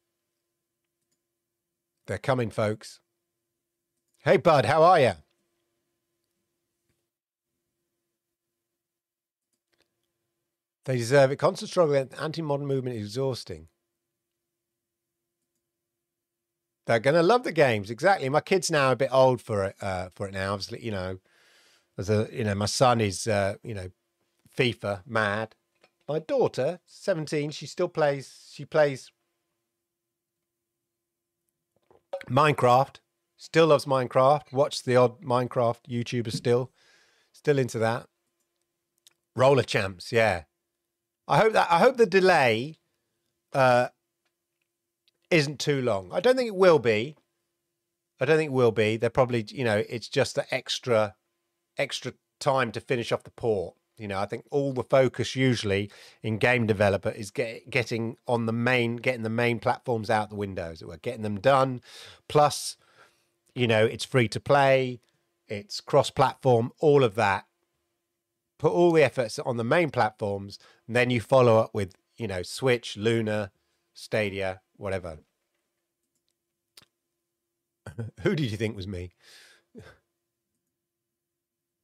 [2.08, 3.02] They're coming, folks.
[4.24, 5.14] Hey, bud, how are you?
[10.90, 11.36] They deserve it.
[11.36, 13.68] Constant struggle against anti-modern movement is exhausting.
[16.88, 17.92] They're going to love the games.
[17.92, 18.28] Exactly.
[18.28, 19.76] My kid's now a bit old for it.
[19.80, 21.20] Uh, for it now, obviously, you know
[22.00, 23.92] as a you know my son is uh, you know
[24.58, 25.54] FIFA mad.
[26.08, 28.50] My daughter, seventeen, she still plays.
[28.52, 29.12] She plays
[32.28, 32.96] Minecraft.
[33.38, 34.52] Still loves Minecraft.
[34.52, 36.72] Watch the odd Minecraft YouTuber still,
[37.32, 38.08] still into that.
[39.36, 40.46] Roller champs, yeah.
[41.30, 42.80] I hope that I hope the delay
[43.54, 43.90] uh,
[45.30, 46.10] isn't too long.
[46.12, 47.16] I don't think it will be.
[48.20, 48.98] I don't think it will be.
[48.98, 51.16] They're probably, you know, it's just the extra
[51.78, 53.76] extra time to finish off the port.
[53.98, 55.92] You know, I think all the focus usually
[56.24, 60.36] in game developer is get, getting on the main, getting the main platforms out the
[60.36, 60.82] windows.
[60.84, 61.82] We're getting them done.
[62.30, 62.78] Plus,
[63.54, 65.02] you know, it's free to play,
[65.50, 67.46] it's cross-platform, all of that.
[68.58, 70.60] Put all the efforts on the main platforms,
[70.96, 73.52] then you follow up with, you know, Switch, Luna,
[73.94, 75.20] Stadia, whatever.
[78.22, 79.12] Who did you think was me?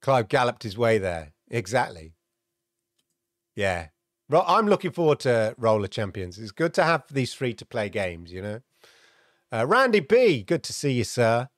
[0.01, 1.33] Clive galloped his way there.
[1.49, 2.13] Exactly.
[3.55, 3.87] Yeah.
[4.31, 6.39] I'm looking forward to Roller Champions.
[6.39, 8.61] It's good to have these free to play games, you know.
[9.51, 11.49] Uh, Randy B, good to see you, sir.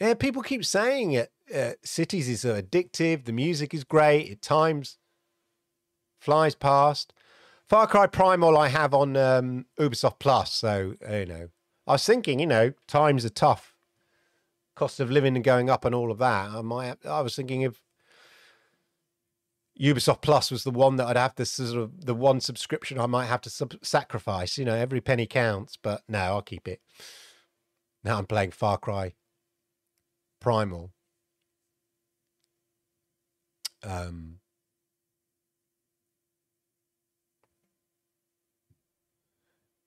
[0.00, 1.31] Yeah, people keep saying it.
[1.52, 3.24] Uh, Cities is so addictive.
[3.24, 4.30] The music is great.
[4.30, 4.98] At times
[6.18, 7.12] flies past.
[7.68, 11.48] Far Cry Primal I have on um, Ubisoft Plus, so you know.
[11.86, 13.72] I was thinking, you know, times are tough
[14.74, 16.50] cost of living and going up and all of that.
[16.50, 17.04] I might.
[17.06, 17.80] I was thinking if
[19.80, 23.06] Ubisoft Plus was the one that I'd have to sort of the one subscription I
[23.06, 24.58] might have to sub- sacrifice.
[24.58, 25.76] You know, every penny counts.
[25.80, 26.80] But no, I'll keep it.
[28.04, 29.14] Now I'm playing Far Cry
[30.40, 30.92] Primal.
[33.84, 34.38] Um.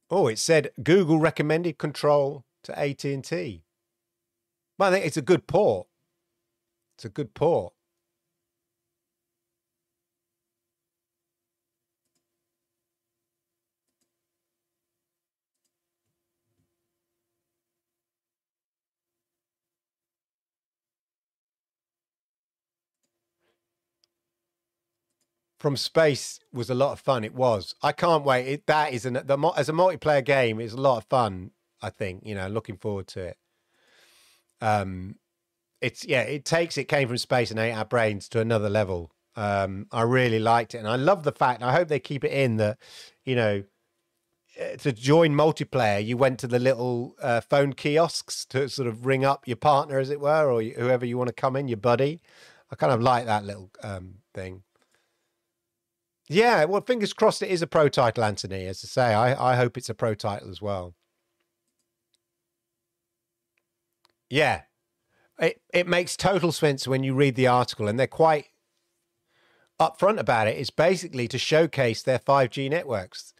[0.09, 3.63] Oh, it said Google recommended control to AT&T.
[4.77, 5.87] But I think it's a good port.
[6.97, 7.74] It's a good port.
[25.65, 27.23] From space was a lot of fun.
[27.23, 27.73] It was.
[27.81, 28.45] I can't wait.
[28.45, 30.59] It, that is an the as a multiplayer game.
[30.59, 31.49] It's a lot of fun.
[31.81, 32.47] I think you know.
[32.47, 33.37] Looking forward to it.
[34.61, 35.15] Um,
[35.81, 36.21] it's yeah.
[36.21, 39.11] It takes it came from space and ate our brains to another level.
[39.35, 41.63] Um, I really liked it, and I love the fact.
[41.63, 42.77] I hope they keep it in that
[43.23, 43.63] you know
[44.61, 49.07] uh, to join multiplayer, you went to the little uh, phone kiosks to sort of
[49.07, 51.77] ring up your partner, as it were, or whoever you want to come in, your
[51.77, 52.21] buddy.
[52.69, 54.61] I kind of like that little um, thing.
[56.27, 58.65] Yeah, well, fingers crossed it is a pro title, Anthony.
[58.65, 60.95] As I say, I, I hope it's a pro title as well.
[64.29, 64.61] Yeah,
[65.39, 68.47] it it makes total sense when you read the article, and they're quite
[69.79, 70.57] upfront about it.
[70.57, 73.33] It's basically to showcase their 5G networks.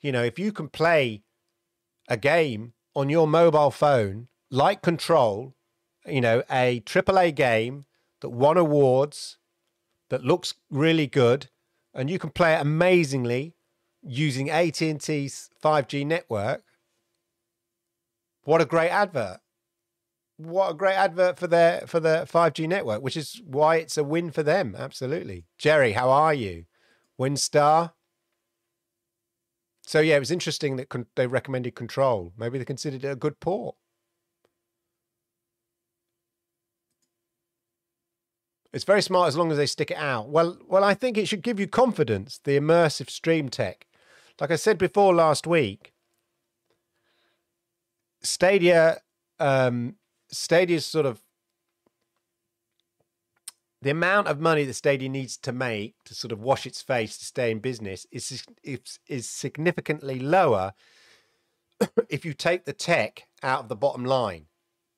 [0.00, 1.22] You know, if you can play
[2.08, 5.54] a game on your mobile phone like Control,
[6.06, 7.84] you know, a AAA game
[8.20, 9.38] that won awards,
[10.10, 11.48] that looks really good,
[11.94, 13.54] and you can play it amazingly
[14.02, 16.62] using AT&T's 5G network.
[18.44, 19.38] What a great advert.
[20.36, 24.02] What a great advert for their for the 5G network, which is why it's a
[24.02, 24.74] win for them.
[24.76, 25.44] Absolutely.
[25.58, 26.64] Jerry, how are you?
[27.20, 27.92] Winstar.
[29.86, 32.32] So yeah, it was interesting that con- they recommended Control.
[32.36, 33.76] Maybe they considered it a good port.
[38.72, 40.30] It's very smart as long as they stick it out.
[40.30, 42.40] Well, well, I think it should give you confidence.
[42.42, 43.86] The immersive stream tech,
[44.40, 45.92] like I said before last week,
[48.22, 48.98] Stadia,
[49.38, 49.96] um,
[50.30, 51.22] Stadia's sort of
[53.82, 57.18] the amount of money that Stadia needs to make to sort of wash its face
[57.18, 60.72] to stay in business is is, is significantly lower
[62.08, 64.46] if you take the tech out of the bottom line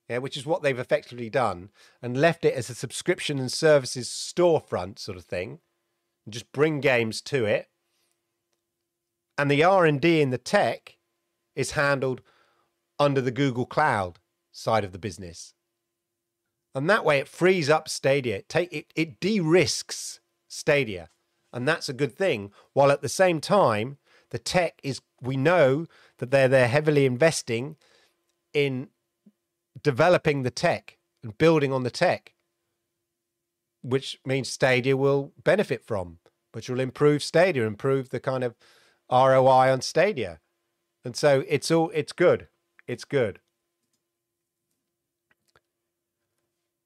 [0.08, 1.70] yeah, which is what they've effectively done,
[2.02, 5.60] and left it as a subscription and services storefront sort of thing,
[6.24, 7.68] and just bring games to it.
[9.38, 10.98] And the R and D in the tech
[11.56, 12.20] is handled
[12.98, 14.18] under the Google Cloud
[14.52, 15.54] side of the business,
[16.74, 18.42] and that way it frees up Stadia.
[18.42, 21.08] Take it it de-risks Stadia,
[21.52, 22.52] and that's a good thing.
[22.74, 23.98] While at the same time,
[24.30, 25.86] the tech is we know
[26.18, 27.76] that they're they're heavily investing
[28.52, 28.88] in
[29.84, 32.34] developing the tech and building on the tech,
[33.82, 36.18] which means Stadia will benefit from,
[36.52, 38.56] which will improve Stadia, improve the kind of
[39.10, 40.40] ROI on Stadia.
[41.04, 42.48] And so it's all it's good.
[42.88, 43.40] It's good.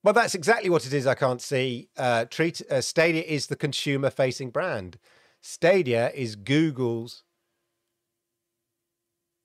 [0.04, 1.06] Well, that's exactly what it is.
[1.06, 1.88] I can't see.
[1.96, 4.98] Uh, treat uh, Stadia is the consumer-facing brand.
[5.40, 7.24] Stadia is Google's,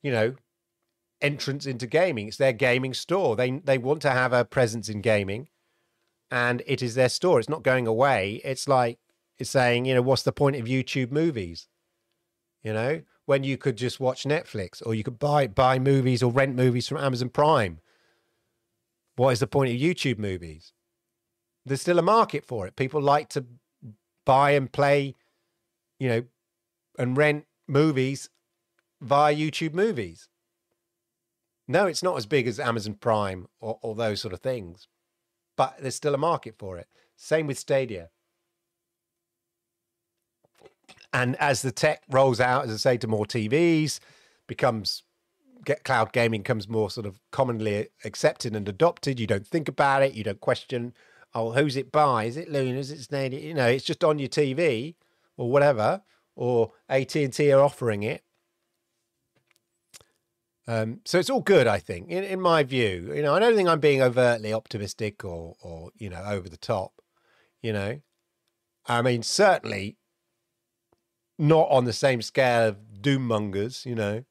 [0.01, 0.35] you know,
[1.23, 2.27] entrance into gaming.
[2.27, 3.35] It's their gaming store.
[3.35, 5.47] They they want to have a presence in gaming,
[6.29, 7.39] and it is their store.
[7.39, 8.41] It's not going away.
[8.43, 8.99] It's like
[9.39, 11.67] it's saying, you know, what's the point of YouTube movies?
[12.61, 16.31] You know, when you could just watch Netflix or you could buy buy movies or
[16.31, 17.79] rent movies from Amazon Prime.
[19.15, 20.73] What is the point of YouTube movies?
[21.65, 22.75] There's still a market for it.
[22.75, 23.45] People like to
[24.25, 25.15] buy and play,
[25.99, 26.23] you know,
[26.97, 28.29] and rent movies
[29.01, 30.27] via YouTube movies.
[31.67, 34.87] No, it's not as big as Amazon Prime or, or those sort of things,
[35.55, 36.87] but there's still a market for it.
[37.15, 38.09] Same with Stadia.
[41.13, 43.99] And as the tech rolls out, as I say, to more TVs,
[44.47, 45.03] becomes
[45.65, 49.19] get cloud gaming becomes more sort of commonly accepted and adopted.
[49.19, 50.13] You don't think about it.
[50.13, 50.93] You don't question,
[51.33, 52.25] oh, who's it by?
[52.25, 52.79] Is it Luna?
[52.79, 53.39] Is it Stadia?
[53.39, 54.95] You know, it's just on your TV
[55.37, 56.01] or whatever,
[56.35, 58.23] or AT and T are offering it.
[60.67, 63.11] Um, so it's all good, I think, in, in my view.
[63.13, 66.57] You know, I don't think I'm being overtly optimistic or, or you know, over the
[66.57, 66.93] top.
[67.61, 68.01] You know,
[68.87, 69.97] I mean, certainly
[71.37, 73.85] not on the same scale of doom mongers.
[73.85, 74.23] You know,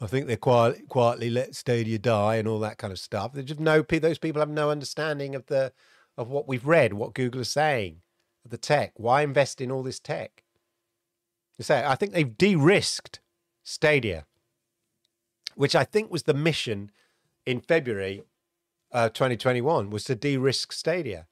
[0.00, 3.32] I think they're quiet, quietly let Stadia die and all that kind of stuff.
[3.32, 5.72] They just no those people have no understanding of the
[6.16, 8.02] of what we've read, what Google is saying,
[8.46, 8.92] the tech.
[8.96, 10.44] Why invest in all this tech?
[11.58, 13.20] You say, I think they've de-risked
[13.62, 14.26] Stadia
[15.56, 16.90] which I think was the mission
[17.46, 18.22] in February
[18.92, 21.26] uh, 2021, was to de-risk Stadia.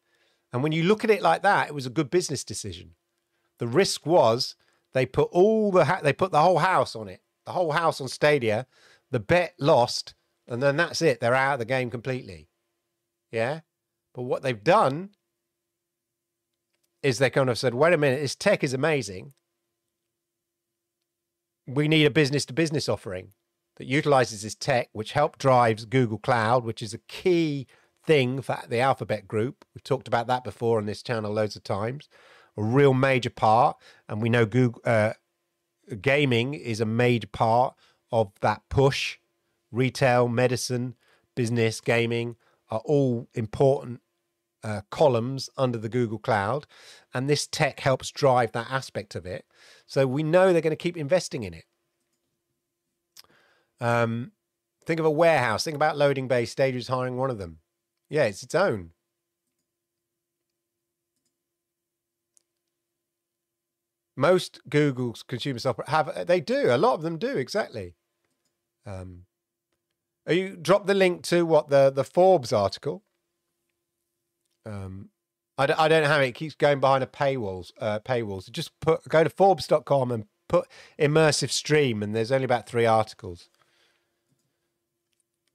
[0.53, 2.95] And when you look at it like that, it was a good business decision.
[3.59, 4.57] The risk was
[4.93, 8.01] they put all the ha- they put the whole house on it, the whole house
[8.01, 8.67] on Stadia.
[9.11, 10.15] The bet lost,
[10.49, 11.21] and then that's it.
[11.21, 12.49] They're out of the game completely.
[13.31, 13.61] Yeah,
[14.15, 15.11] but what they've done
[17.03, 19.35] is they kind of said, "Wait a minute, this tech is amazing.
[21.67, 23.33] We need a business to business offering
[23.77, 27.67] that utilizes this tech, which help drives Google Cloud, which is a key
[28.05, 29.65] thing for the Alphabet Group.
[29.75, 32.09] We've talked about that before on this channel loads of times.
[32.57, 33.77] a real major part,
[34.09, 35.13] and we know Google uh,
[36.01, 37.75] gaming is a major part
[38.11, 39.19] of that push.
[39.71, 40.97] Retail, medicine,
[41.35, 42.37] business, gaming
[42.71, 44.01] are all important
[44.63, 46.67] uh, columns under the Google Cloud,
[47.15, 49.47] and this tech helps drive that aspect of it.
[49.87, 51.65] So we know they're going to keep investing in it.
[53.83, 54.31] Um,
[54.87, 55.65] think of a warehouse.
[55.65, 56.45] Think about loading bay.
[56.45, 57.59] Stages hiring one of them.
[58.09, 58.91] Yeah, it's its own.
[64.17, 67.95] Most Google's consumer software have they do a lot of them do exactly.
[68.87, 69.25] Um,
[70.29, 73.03] you drop the link to what the the Forbes article.
[74.65, 75.09] Um,
[75.59, 76.27] I don't, I don't have it.
[76.27, 77.73] It keeps going behind a paywalls.
[77.81, 78.51] Uh, paywalls.
[78.51, 83.49] Just put go to Forbes.com and put immersive stream, and there's only about three articles.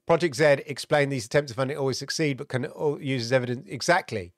[0.08, 3.68] Project Z explained these attempts to of funding always succeed, but can use as evidence
[3.68, 4.34] exactly,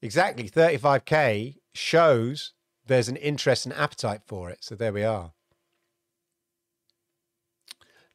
[0.00, 0.48] exactly.
[0.48, 2.54] 35k shows
[2.86, 4.64] there's an interest and appetite for it.
[4.64, 5.32] So there we are.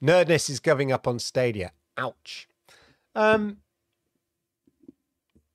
[0.04, 1.72] Nerd Nest is giving up on Stadia.
[1.98, 2.48] Ouch.
[3.14, 3.58] Um,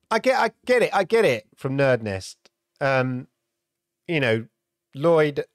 [0.09, 2.37] I get, I get it, I get it from Nerdnest.
[2.79, 3.27] Um,
[4.07, 4.47] you know,
[4.95, 5.45] Lloyd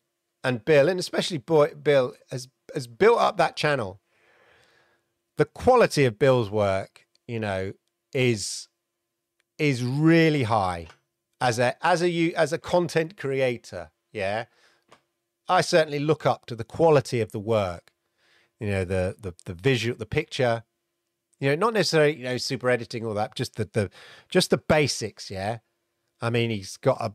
[0.44, 4.00] and Bill, and especially Boy, Bill, has has built up that channel.
[5.36, 7.72] The quality of Bill's work, you know,
[8.14, 8.68] is
[9.58, 10.88] is really high
[11.40, 13.90] as a as a you as a content creator.
[14.12, 14.46] Yeah,
[15.48, 17.92] I certainly look up to the quality of the work
[18.60, 20.64] you know the the the visual the picture
[21.40, 23.90] you know not necessarily you know super editing all that just the the
[24.28, 25.58] just the basics yeah
[26.20, 27.12] i mean he's got a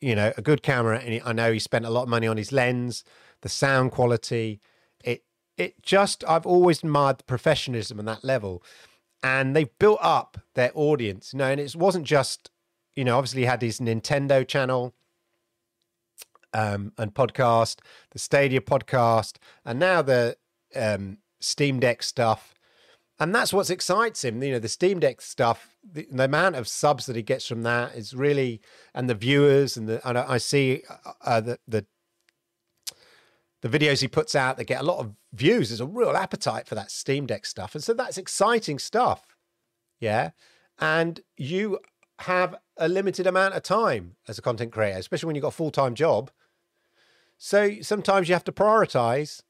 [0.00, 2.26] you know a good camera and he, i know he spent a lot of money
[2.26, 3.04] on his lens
[3.42, 4.60] the sound quality
[5.02, 5.24] it
[5.56, 8.62] it just i've always admired the professionalism on that level
[9.22, 12.50] and they've built up their audience you know and it wasn't just
[12.94, 14.94] you know obviously had his nintendo channel
[16.56, 17.80] um, and podcast,
[18.10, 20.36] the Stadia podcast, and now the
[20.74, 22.54] um, Steam Deck stuff.
[23.18, 24.42] And that's what excites him.
[24.42, 27.62] You know, the Steam Deck stuff, the, the, amount of subs that he gets from
[27.62, 28.60] that is really,
[28.94, 31.86] and the viewers, and the and I see uh, uh, the the
[33.66, 35.68] the videos he puts out, they get a lot of views.
[35.70, 39.36] There's a real appetite for that Steam Deck stuff, and so that's exciting stuff.
[40.00, 40.30] Yeah,
[40.78, 41.78] and you
[42.20, 45.52] have a limited amount of time as a content creator, especially when you've got a
[45.52, 46.30] full time job.
[47.38, 49.42] So sometimes you have to prioritize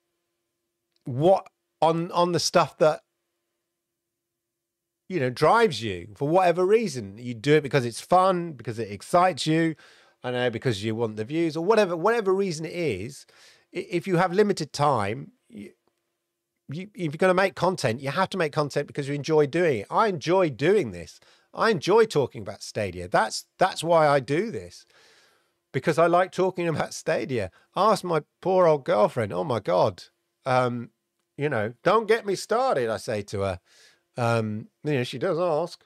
[1.05, 1.47] what
[1.81, 3.01] on on the stuff that
[5.09, 8.91] you know drives you for whatever reason you do it because it's fun because it
[8.91, 9.77] excites you
[10.25, 13.25] i know because you want the views or whatever whatever reason it is
[13.81, 15.71] if you have limited time you,
[16.69, 19.47] you, if you're going to make content you have to make content because you enjoy
[19.47, 21.21] doing it i enjoy doing this
[21.55, 24.87] i enjoy talking about stadia that's that's why i do this
[25.73, 30.05] because i like talking about stadia ask my poor old girlfriend oh my god
[30.47, 30.91] um,
[31.37, 33.61] you know, don't get me started, I say to her.
[34.17, 35.85] Um, you know, she does ask.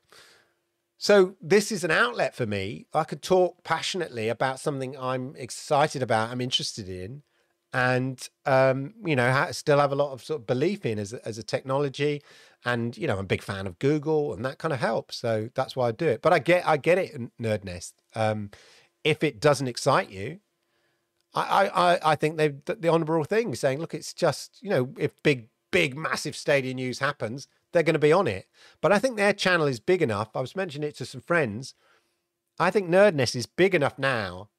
[0.98, 2.86] So this is an outlet for me.
[2.92, 7.22] I could talk passionately about something I'm excited about, I'm interested in,
[7.72, 11.26] and um, you know, still have a lot of sort of belief in as a,
[11.26, 12.22] as a technology.
[12.64, 15.16] And you know, I'm a big fan of Google, and that kind of helps.
[15.16, 16.22] So that's why I do it.
[16.22, 17.94] But I get, I get it, Nerd Nest.
[18.14, 18.50] Um,
[19.04, 20.40] if it doesn't excite you,
[21.32, 25.22] I, I, I think they've the honourable thing saying, look, it's just you know, if
[25.22, 28.46] big, big, massive Stadia news happens, they're going to be on it.
[28.80, 30.30] But I think their channel is big enough.
[30.34, 31.74] I was mentioning it to some friends.
[32.58, 34.50] I think Nerd Nest is big enough now,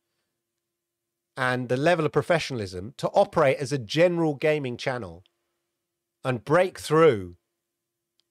[1.37, 5.23] and the level of professionalism to operate as a general gaming channel,
[6.23, 7.37] and break through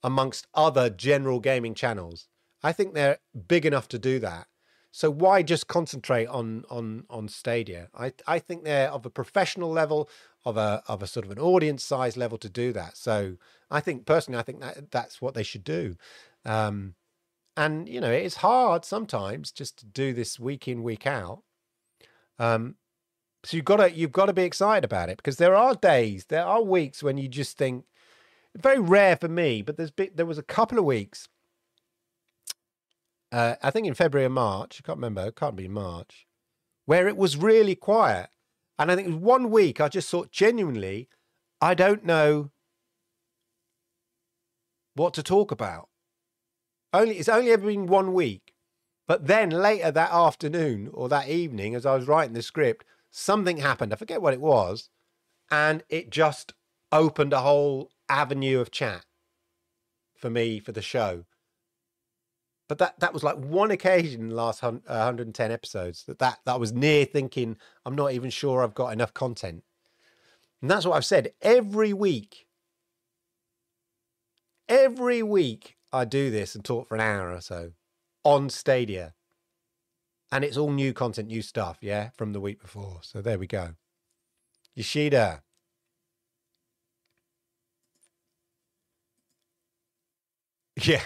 [0.03, 2.29] amongst other general gaming channels.
[2.63, 3.19] I think they're
[3.49, 4.47] big enough to do that.
[4.93, 7.89] So why just concentrate on on on Stadia?
[7.95, 10.09] I I think they're of a professional level,
[10.45, 12.97] of a of a sort of an audience size level to do that.
[12.97, 13.37] So
[13.71, 15.97] I think personally, I think that that's what they should do.
[16.45, 16.95] Um,
[17.57, 21.43] and you know, it's hard sometimes just to do this week in week out.
[22.39, 22.77] Um,
[23.45, 26.27] so you've got to you've got to be excited about it because there are days,
[26.27, 27.85] there are weeks when you just think.
[28.57, 31.29] Very rare for me, but there's been, there was a couple of weeks
[33.33, 36.27] uh, I think in February or March, I can't remember, it can't be March,
[36.87, 38.29] where it was really quiet.
[38.79, 41.09] And I think it was one week I just thought genuinely,
[41.61, 42.51] I don't know
[44.95, 45.89] what to talk about.
[46.93, 48.55] Only it's only ever been one week.
[49.07, 53.59] But then later that afternoon or that evening, as I was writing the script, something
[53.59, 53.93] happened.
[53.93, 54.89] I forget what it was.
[55.51, 56.55] And it just
[56.93, 59.05] opened a whole avenue of chat
[60.16, 61.24] for me for the show
[62.70, 66.39] but that that was like one occasion in the last 110 uh, episodes that that
[66.47, 69.65] that was near thinking I'm not even sure I've got enough content.
[70.62, 72.47] And that's what I've said every week.
[74.69, 77.73] Every week I do this and talk for an hour or so
[78.23, 79.15] on Stadia.
[80.32, 83.01] And it's all new content, new stuff, yeah, from the week before.
[83.02, 83.74] So there we go.
[84.74, 85.43] Yoshida.
[90.82, 91.02] Yeah,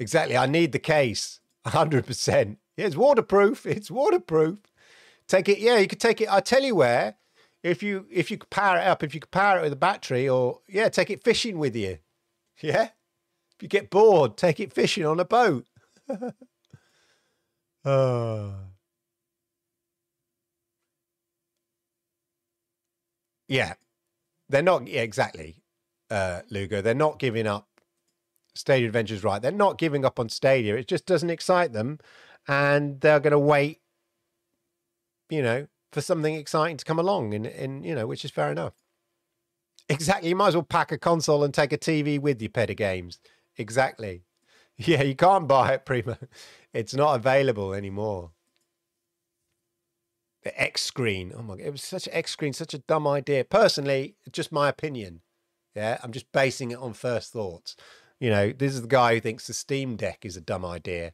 [0.00, 0.36] exactly.
[0.36, 1.40] I need the case.
[1.66, 2.56] 100%.
[2.76, 3.64] It's waterproof.
[3.66, 4.58] It's waterproof.
[5.28, 5.58] Take it.
[5.58, 6.32] Yeah, you could take it.
[6.32, 7.16] I tell you where.
[7.62, 9.76] If you if you could power it up, if you could power it with a
[9.76, 11.98] battery, or yeah, take it fishing with you.
[12.60, 12.90] Yeah.
[13.56, 15.66] If you get bored, take it fishing on a boat.
[17.84, 18.54] oh.
[23.48, 23.74] Yeah.
[24.48, 25.62] They're not yeah, exactly,
[26.10, 26.82] uh, Lugo.
[26.82, 27.68] They're not giving up
[28.54, 29.42] Stadia Adventures right.
[29.42, 30.76] They're not giving up on Stadia.
[30.76, 31.98] It just doesn't excite them.
[32.48, 33.80] And they're gonna wait,
[35.30, 38.50] you know, for something exciting to come along and, and you know, which is fair
[38.50, 38.74] enough.
[39.88, 40.28] Exactly.
[40.28, 43.18] You might as well pack a console and take a TV with you, Peta Games.
[43.56, 44.22] Exactly.
[44.80, 46.16] Yeah, you can't buy it, Primo.
[46.72, 48.32] It's not available anymore.
[50.42, 51.32] The X screen.
[51.36, 53.44] Oh my god, it was such an X screen, such a dumb idea.
[53.44, 55.22] Personally, just my opinion.
[55.74, 57.76] Yeah, I'm just basing it on first thoughts.
[58.20, 61.12] You know, this is the guy who thinks the Steam Deck is a dumb idea,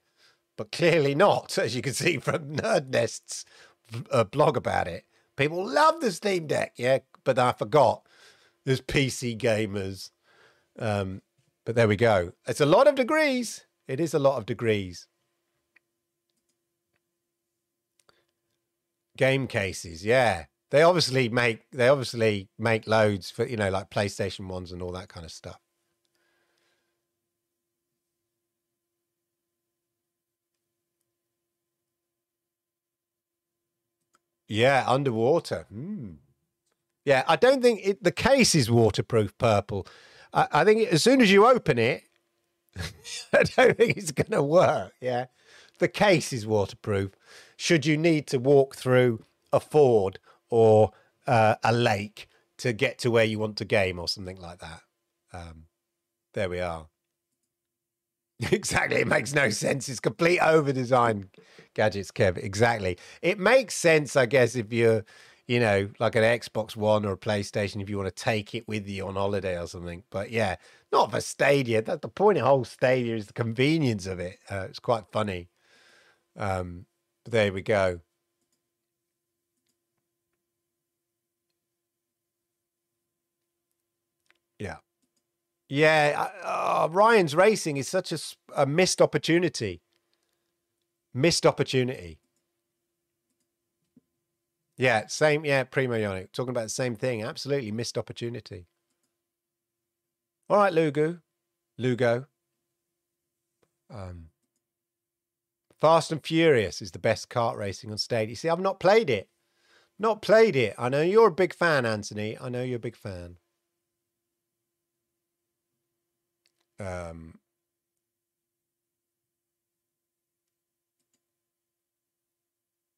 [0.57, 3.45] but clearly not, as you can see from Nerd Nest's
[4.11, 5.05] uh, blog about it.
[5.37, 8.07] People love the Steam Deck, yeah, but I forgot
[8.65, 10.11] there's PC gamers.
[10.79, 11.23] Um,
[11.65, 12.33] but there we go.
[12.47, 13.65] It's a lot of degrees.
[13.87, 15.09] It is a lot of degrees.
[19.16, 20.47] Game cases, yeah.
[20.70, 24.93] They obviously make they obviously make loads for you know like PlayStation ones and all
[24.93, 25.61] that kind of stuff.
[34.49, 35.66] Yeah, underwater.
[35.73, 36.16] Mm.
[37.05, 39.86] Yeah, I don't think it, the case is waterproof purple.
[40.32, 42.05] I, I think as soon as you open it,
[43.32, 44.93] I don't think it's going to work.
[45.01, 45.27] Yeah.
[45.78, 47.12] The case is waterproof.
[47.57, 50.19] Should you need to walk through a ford
[50.51, 50.91] or
[51.27, 52.29] uh, a lake
[52.59, 54.83] to get to where you want to game or something like that.
[55.33, 55.67] Um,
[56.35, 56.87] there we are.
[58.53, 59.01] exactly.
[59.01, 59.89] It makes no sense.
[59.89, 61.31] It's complete over design
[61.75, 62.37] gadgets, Kev.
[62.37, 62.99] Exactly.
[63.23, 65.05] It makes sense, I guess, if you're
[65.47, 68.67] you know, like an Xbox One or a PlayStation if you want to take it
[68.67, 70.03] with you on holiday or something.
[70.09, 70.57] But yeah,
[70.91, 71.83] not for Stadia.
[71.83, 74.39] That the point of whole Stadia is the convenience of it.
[74.51, 75.51] Uh, it's quite funny.
[76.35, 76.87] Um,
[77.25, 78.01] but there we go.
[84.59, 84.77] Yeah.
[85.69, 88.19] Yeah, uh, Ryan's racing is such a,
[88.55, 89.81] a missed opportunity.
[91.13, 92.19] Missed opportunity.
[94.77, 95.45] Yeah, same.
[95.45, 97.23] Yeah, Primo Yannick talking about the same thing.
[97.23, 98.67] Absolutely missed opportunity.
[100.51, 101.21] All right, Lugu,
[101.79, 102.27] Lugo.
[103.91, 104.29] Um,
[105.85, 108.31] Fast and Furious is the best kart racing on stage.
[108.31, 109.28] You see, I've not played it.
[109.98, 110.74] Not played it.
[110.78, 112.39] I know you're a big fan, Anthony.
[112.40, 113.36] I know you're a big fan.
[116.81, 117.39] Um,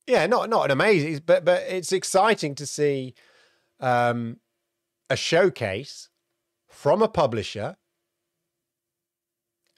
[0.07, 3.15] yeah, not not an amazing, but but it's exciting to see
[3.81, 4.39] um,
[5.11, 6.09] a showcase
[6.69, 7.79] from a publisher,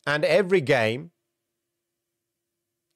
[0.07, 1.13] and every game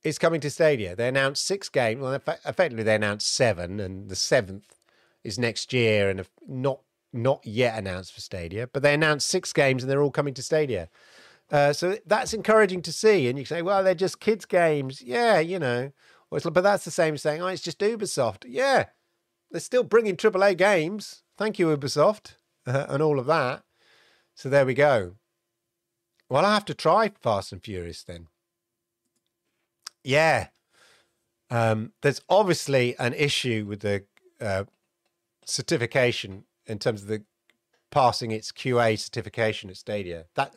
[0.05, 0.97] is coming to Stadia.
[0.97, 2.01] They announced six games.
[2.01, 4.75] Well, effectively, they announced seven, and the seventh
[5.25, 6.81] is next year, and not
[7.13, 8.67] not yet announced for Stadia.
[8.67, 10.89] But they announced six games, and they're all coming to Stadia.
[11.51, 13.29] Uh, so that's encouraging to see.
[13.29, 15.03] And you say, well, they're just kids' games.
[15.03, 15.93] Yeah, you know
[16.41, 18.45] but that's the same as saying, oh, it's just Ubisoft.
[18.47, 18.87] Yeah,
[19.51, 21.23] they're still bringing AAA games.
[21.37, 23.65] Thank you, Ubisoft, uh, and all of that.
[24.35, 25.17] So there we go.
[26.31, 28.29] Well, I have to try Fast and Furious then.
[30.05, 30.49] Yeah.
[31.51, 34.05] Um, there's obviously an issue with the
[34.41, 34.65] uh,
[35.45, 37.25] certification in terms of the
[37.91, 40.25] passing its QA certification at Stadia.
[40.35, 40.57] That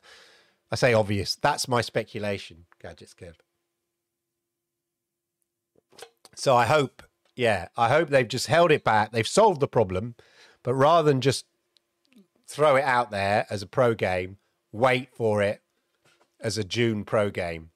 [0.72, 1.36] I say obvious.
[1.36, 3.36] That's my speculation, Gadgets Kev.
[6.36, 7.04] So I hope,
[7.36, 9.12] yeah, I hope they've just held it back.
[9.12, 10.16] They've solved the problem,
[10.64, 11.46] but rather than just
[12.48, 14.38] throw it out there as a pro game,
[14.72, 15.62] wait for it
[16.40, 17.70] as a June pro game.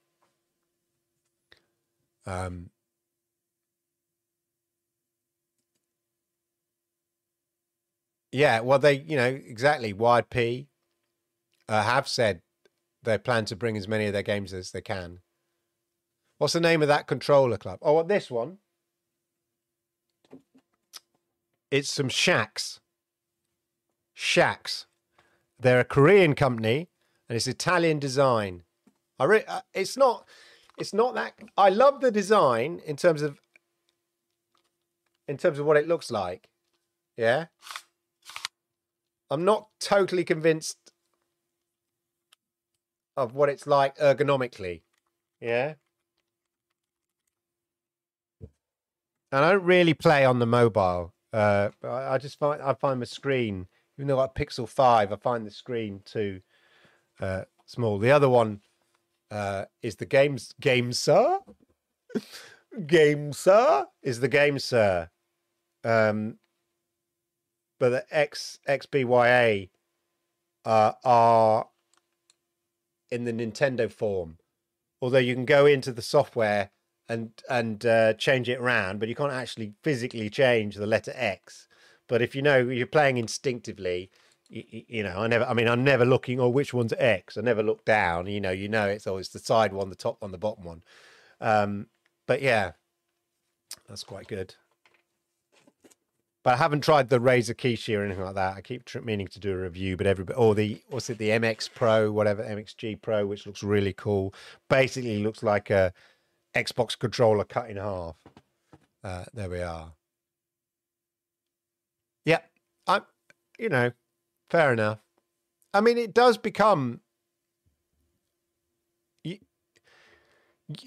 [2.29, 2.69] Um,
[8.31, 9.93] yeah, well, they, you know, exactly.
[9.93, 10.67] Wired P
[11.67, 12.41] uh, have said
[13.03, 15.19] they plan to bring as many of their games as they can
[16.39, 17.79] What's the name of that controller club?
[17.81, 18.59] Oh, this one?
[21.69, 22.79] It's some Shaks.
[24.13, 24.85] Shaks.
[25.59, 26.87] They're a Korean company
[27.27, 28.63] and it's Italian design.
[29.19, 30.25] I re- uh, it's not
[30.79, 33.39] it's not that I love the design in terms of
[35.27, 36.49] in terms of what it looks like.
[37.15, 37.45] Yeah.
[39.29, 40.77] I'm not totally convinced
[43.15, 44.81] of what it's like ergonomically.
[45.39, 45.75] Yeah.
[49.31, 51.13] And I don't really play on the mobile.
[51.31, 55.17] Uh, I, just find I find the screen, even though I got Pixel Five, I
[55.17, 56.41] find the screen too
[57.19, 57.99] uh, small.
[57.99, 58.61] The other one
[59.31, 61.39] uh, is the games GameSir.
[62.87, 65.09] game sir is the GameSir.
[65.83, 66.37] Um,
[67.79, 69.69] but the X XBYA
[70.65, 71.67] uh, are
[73.09, 74.37] in the Nintendo form.
[75.01, 76.71] Although you can go into the software
[77.07, 81.67] and and uh, change it around, but you can't actually physically change the letter X.
[82.07, 84.09] But if you know you're playing instinctively,
[84.49, 85.45] you, know, I never.
[85.45, 86.39] I mean, I'm never looking.
[86.39, 87.37] Oh, which one's X?
[87.37, 88.25] I never look down.
[88.27, 90.81] You know, you know, it's always the side one, the top one, the bottom one.
[91.39, 91.87] Um,
[92.25, 92.71] but yeah,
[93.87, 94.55] that's quite good.
[96.43, 98.57] But I haven't tried the Razer Kishi or anything like that.
[98.57, 101.69] I keep meaning to do a review, but everybody, or the what's it, the MX
[101.75, 104.33] Pro, whatever MXG Pro, which looks really cool.
[104.69, 105.93] Basically, looks like a
[106.55, 108.15] Xbox controller cut in half.
[109.03, 109.91] Uh, there we are.
[112.25, 112.39] Yeah,
[112.87, 113.03] I'm.
[113.59, 113.91] You know,
[114.49, 114.99] fair enough.
[115.73, 117.01] I mean, it does become.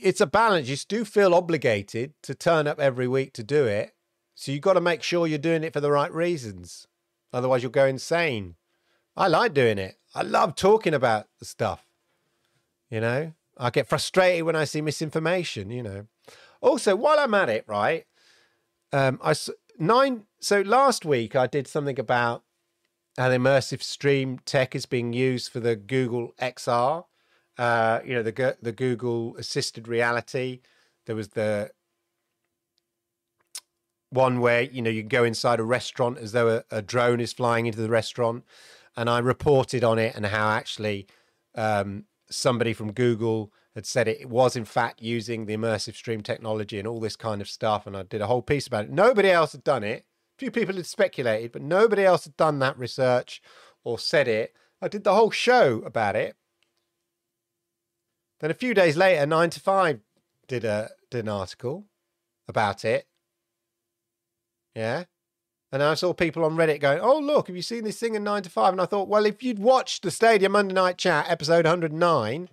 [0.01, 0.69] It's a balance.
[0.69, 3.95] You do feel obligated to turn up every week to do it
[4.35, 6.87] so you've got to make sure you're doing it for the right reasons.
[7.33, 8.57] Otherwise, you'll go insane.
[9.17, 9.97] I like doing it.
[10.15, 11.85] I love talking about the stuff.
[12.91, 16.07] You know, I get frustrated when I see misinformation, you know.
[16.61, 18.05] Also, while I'm at it, right?
[18.93, 19.35] Um, I
[19.79, 20.25] nine.
[20.41, 22.43] So last week I did something about
[23.19, 27.05] how immersive stream tech is being used for the Google XR.
[27.59, 30.61] Uh, you know, the the Google assisted reality.
[31.07, 31.71] There was the
[34.11, 37.33] one where you know you go inside a restaurant as though a, a, drone is
[37.33, 38.45] flying into the restaurant,
[38.97, 41.07] and I reported on it and how actually
[41.55, 46.79] um, somebody from Google had said it was in fact using the immersive stream technology
[46.79, 48.91] and all this kind of stuff, and I did a whole piece about it.
[48.91, 50.07] Nobody else had done it.
[50.43, 53.41] Few people had speculated, but nobody else had done that research
[53.85, 54.55] or said it.
[54.81, 56.37] I did the whole show about it.
[58.41, 60.01] Then a few days later, Nine to Five
[60.49, 61.87] did a did an article
[62.49, 63.07] about it
[64.75, 65.05] yeah.
[65.71, 68.25] And I saw people on Reddit going, "Oh, look, have you seen this thing in
[68.25, 68.73] nine to five?
[68.73, 72.51] And I thought, well, if you'd watched the Stadia Monday Night Chat episode 109,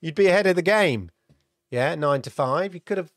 [0.00, 1.10] you'd be ahead of the game.
[1.70, 2.74] Yeah, nine to five.
[2.74, 3.12] You could have.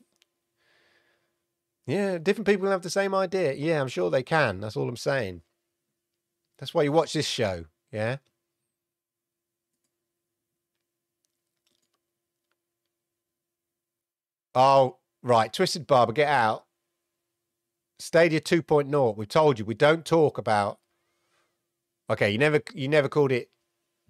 [1.88, 3.54] Yeah, different people have the same idea.
[3.54, 4.60] Yeah, I'm sure they can.
[4.60, 5.40] That's all I'm saying.
[6.58, 7.64] That's why you watch this show.
[7.90, 8.18] Yeah.
[14.54, 15.50] Oh, right.
[15.50, 16.66] Twisted Barber, get out.
[17.98, 19.16] Stadia 2.0.
[19.16, 20.78] We've told you we don't talk about.
[22.10, 23.50] Okay, you never you never called it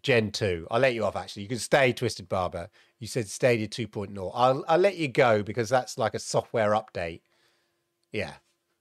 [0.02, 0.66] Gen 2.
[0.68, 1.44] I'll let you off actually.
[1.44, 2.70] You can stay Twisted Barber.
[2.98, 4.32] You said Stadia 2.0.
[4.34, 7.20] I'll I'll let you go because that's like a software update.
[8.12, 8.34] Yeah.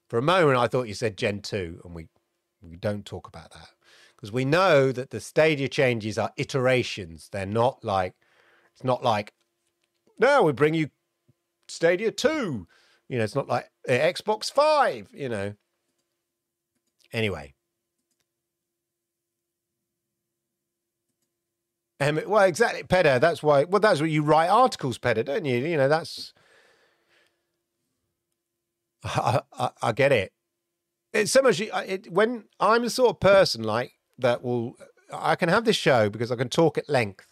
[0.10, 2.08] For a moment I thought you said Gen 2 and we
[2.62, 3.70] we don't talk about that.
[4.16, 7.30] Because we know that the Stadia changes are iterations.
[7.32, 8.16] They're not like
[8.74, 9.34] it's not like
[10.20, 10.90] now we bring you
[11.68, 12.68] Stadia 2
[13.10, 15.10] you know, it's not like uh, Xbox Five.
[15.14, 15.54] You know.
[17.14, 17.54] Anyway.
[22.00, 23.18] Um, well, exactly, Pedder.
[23.20, 23.64] That's why.
[23.64, 25.58] Well, that's what you write articles, Pedder, don't you?
[25.58, 26.34] You know, that's.
[29.16, 30.32] I, I, I get it.
[31.14, 31.60] It's so much.
[31.62, 34.76] It, when I'm the sort of person like that will,
[35.12, 37.26] I can have this show because I can talk at length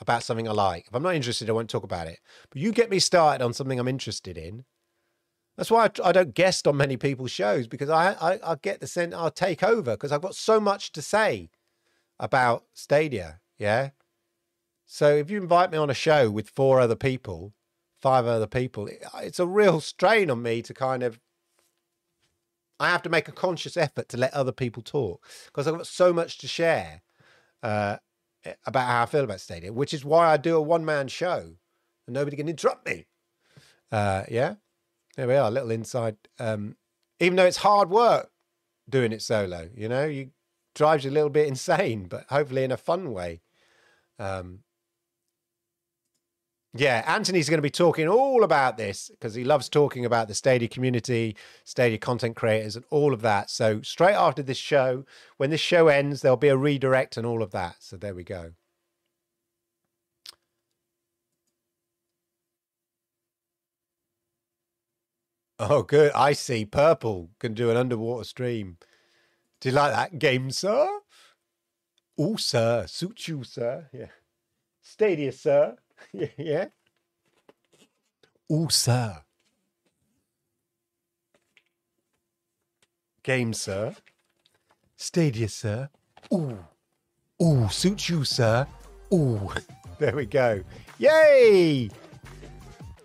[0.00, 0.86] about something I like.
[0.88, 2.18] If I'm not interested, I won't talk about it.
[2.50, 4.64] But you get me started on something I'm interested in,
[5.56, 8.80] that's why I, I, don't guest on many people's shows because I, I, I get
[8.80, 11.50] the sense I'll take over because I've got so much to say
[12.18, 13.40] about Stadia.
[13.58, 13.90] Yeah.
[14.86, 17.52] So if you invite me on a show with four other people,
[18.02, 18.88] five other people,
[19.22, 21.20] it's a real strain on me to kind of.
[22.80, 25.86] I have to make a conscious effort to let other people talk because I've got
[25.86, 27.02] so much to share
[27.62, 27.98] uh,
[28.66, 31.54] about how I feel about Stadia, which is why I do a one man show
[32.06, 33.06] and nobody can interrupt me.
[33.92, 34.54] Uh, yeah.
[35.16, 36.16] There we are, a little inside.
[36.40, 36.76] Um,
[37.20, 38.30] even though it's hard work
[38.88, 40.30] doing it solo, you know, you
[40.74, 43.42] drives you a little bit insane, but hopefully in a fun way.
[44.18, 44.60] Um,
[46.74, 50.34] Yeah, Anthony's going to be talking all about this because he loves talking about the
[50.34, 53.50] Stadia community, Stadia content creators, and all of that.
[53.50, 55.04] So, straight after this show,
[55.36, 57.76] when this show ends, there'll be a redirect and all of that.
[57.80, 58.52] So, there we go.
[65.58, 66.10] Oh, good.
[66.12, 66.64] I see.
[66.64, 68.78] Purple can do an underwater stream.
[69.60, 71.00] Do you like that game, sir?
[72.18, 72.86] Oh, sir.
[72.86, 73.88] Suit you, sir.
[73.92, 74.08] Yeah.
[74.80, 75.76] Stadia, sir.
[76.12, 76.26] yeah.
[76.36, 76.66] yeah.
[78.50, 79.22] Oh, sir.
[83.22, 83.94] Game, sir.
[84.96, 85.88] Stadia, sir.
[86.32, 86.58] Ooh.
[87.42, 88.66] Ooh, suits you, sir.
[89.12, 89.50] Ooh.
[89.98, 90.64] There we go.
[90.98, 91.88] Yay!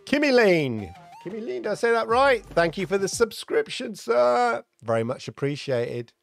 [0.05, 0.91] Kimmy Lane.
[1.23, 2.43] Kimmy Lane, did I say that right?
[2.43, 4.63] Thank you for the subscription, sir.
[4.81, 6.13] Very much appreciated.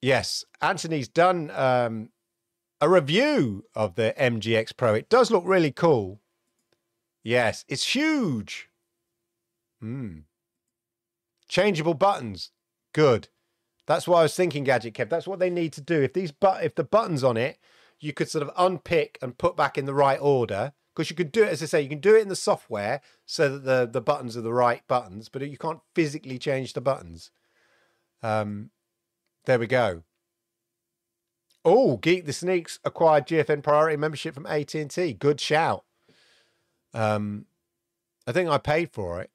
[0.00, 2.10] Yes, Anthony's done um,
[2.80, 4.94] a review of the MGX Pro.
[4.94, 6.20] It does look really cool.
[7.22, 8.70] Yes, it's huge.
[9.80, 10.20] Hmm.
[11.48, 12.50] Changeable buttons.
[12.92, 13.28] Good.
[13.86, 15.10] That's what I was thinking, Gadget Kev.
[15.10, 16.00] That's what they need to do.
[16.02, 17.58] If these but if the buttons on it,
[17.98, 20.72] you could sort of unpick and put back in the right order.
[20.94, 23.00] Because you could do it, as I say, you can do it in the software
[23.24, 26.80] so that the, the buttons are the right buttons, but you can't physically change the
[26.80, 27.30] buttons.
[28.22, 28.70] Um,
[29.44, 30.02] there we go.
[31.64, 35.14] Oh, Geek the Sneaks acquired GFN Priority membership from AT&T.
[35.14, 35.84] Good shout.
[36.94, 37.46] Um,
[38.26, 39.30] I think I paid for it.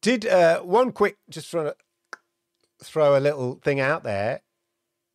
[0.00, 1.76] Did uh, one quick just to
[2.82, 4.40] throw a little thing out there.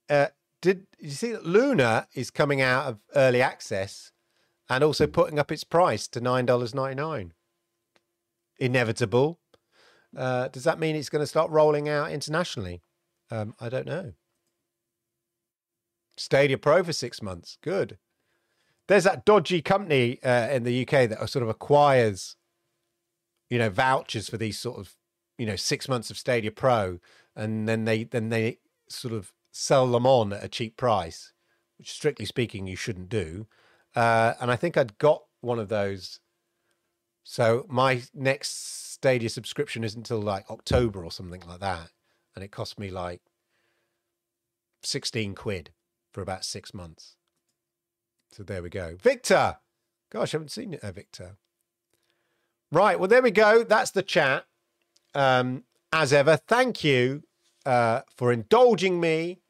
[0.09, 0.27] Uh,
[0.61, 4.11] did, did you see that Luna is coming out of early access
[4.69, 7.33] and also putting up its price to nine dollars ninety nine?
[8.59, 9.39] Inevitable.
[10.15, 12.81] Uh, does that mean it's going to start rolling out internationally?
[13.29, 14.13] Um, I don't know.
[16.17, 17.57] Stadia Pro for six months.
[17.61, 17.97] Good.
[18.87, 22.35] There's that dodgy company uh, in the UK that sort of acquires,
[23.49, 24.95] you know, vouchers for these sort of,
[25.37, 26.99] you know, six months of Stadia Pro,
[27.35, 31.33] and then they then they sort of sell them on at a cheap price,
[31.77, 33.47] which strictly speaking you shouldn't do.
[33.95, 36.19] Uh, and I think I'd got one of those.
[37.23, 41.89] So my next Stadia subscription isn't until like October or something like that
[42.35, 43.21] and it cost me like
[44.83, 45.71] 16 quid
[46.15, 47.17] for about six months.
[48.31, 48.95] So there we go.
[48.95, 49.57] Victor!
[50.09, 51.35] Gosh, I haven't seen it, uh, Victor.
[52.71, 53.65] Right, well, there we go.
[53.65, 54.45] That's the chat.
[55.13, 57.23] Um, as ever, thank you
[57.65, 59.41] uh, for indulging me,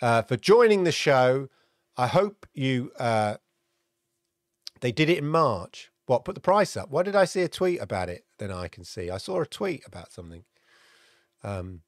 [0.00, 1.48] uh, for joining the show.
[1.98, 2.92] I hope you.
[2.98, 3.36] Uh,
[4.80, 5.90] they did it in March.
[6.06, 6.24] What?
[6.24, 6.88] Put the price up.
[6.88, 8.24] Why did I see a tweet about it?
[8.38, 9.10] Then I can see.
[9.10, 10.44] I saw a tweet about something.
[11.44, 11.82] Um,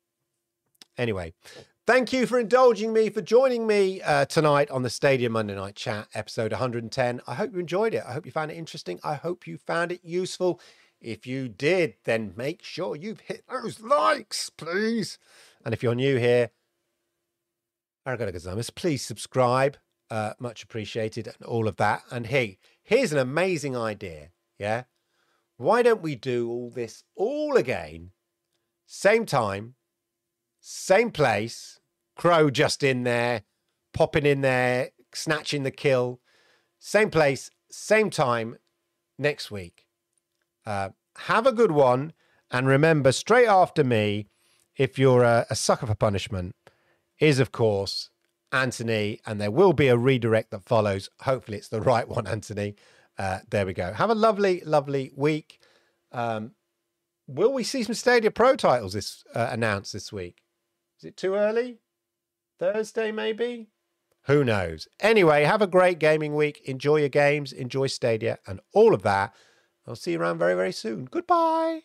[0.98, 1.32] Anyway,
[1.88, 5.74] thank you for indulging me, for joining me uh, tonight on the Stadia Monday Night
[5.74, 7.22] Chat, episode 110.
[7.26, 8.02] I hope you enjoyed it.
[8.06, 9.00] I hope you found it interesting.
[9.02, 10.60] I hope you found it useful.
[11.00, 15.18] If you did, then make sure you've hit those likes, please.
[15.64, 16.50] And if you're new here,
[18.04, 19.78] please subscribe.
[20.10, 22.02] Uh, much appreciated and all of that.
[22.10, 24.28] And hey, here's an amazing idea.
[24.58, 24.84] Yeah.
[25.56, 28.10] Why don't we do all this all again,
[28.86, 29.76] same time,
[30.68, 31.80] same place.
[32.14, 33.42] Crow just in there,
[33.94, 36.20] popping in there, snatching the kill.
[36.78, 38.58] Same place, same time
[39.18, 39.86] next week.
[40.66, 40.90] Uh,
[41.20, 42.12] have a good one.
[42.50, 44.28] And remember, straight after me,
[44.76, 46.54] if you're a, a sucker for punishment,
[47.18, 48.10] is of course
[48.52, 49.20] Anthony.
[49.24, 51.08] And there will be a redirect that follows.
[51.20, 52.74] Hopefully, it's the right one, Anthony.
[53.16, 53.94] Uh, there we go.
[53.94, 55.60] Have a lovely, lovely week.
[56.12, 56.52] Um,
[57.26, 60.42] will we see some Stadia Pro titles this uh, announced this week?
[60.98, 61.78] Is it too early?
[62.58, 63.68] Thursday, maybe?
[64.26, 64.88] Who knows?
[64.98, 66.60] Anyway, have a great gaming week.
[66.64, 69.32] Enjoy your games, enjoy Stadia, and all of that.
[69.86, 71.04] I'll see you around very, very soon.
[71.04, 71.82] Goodbye.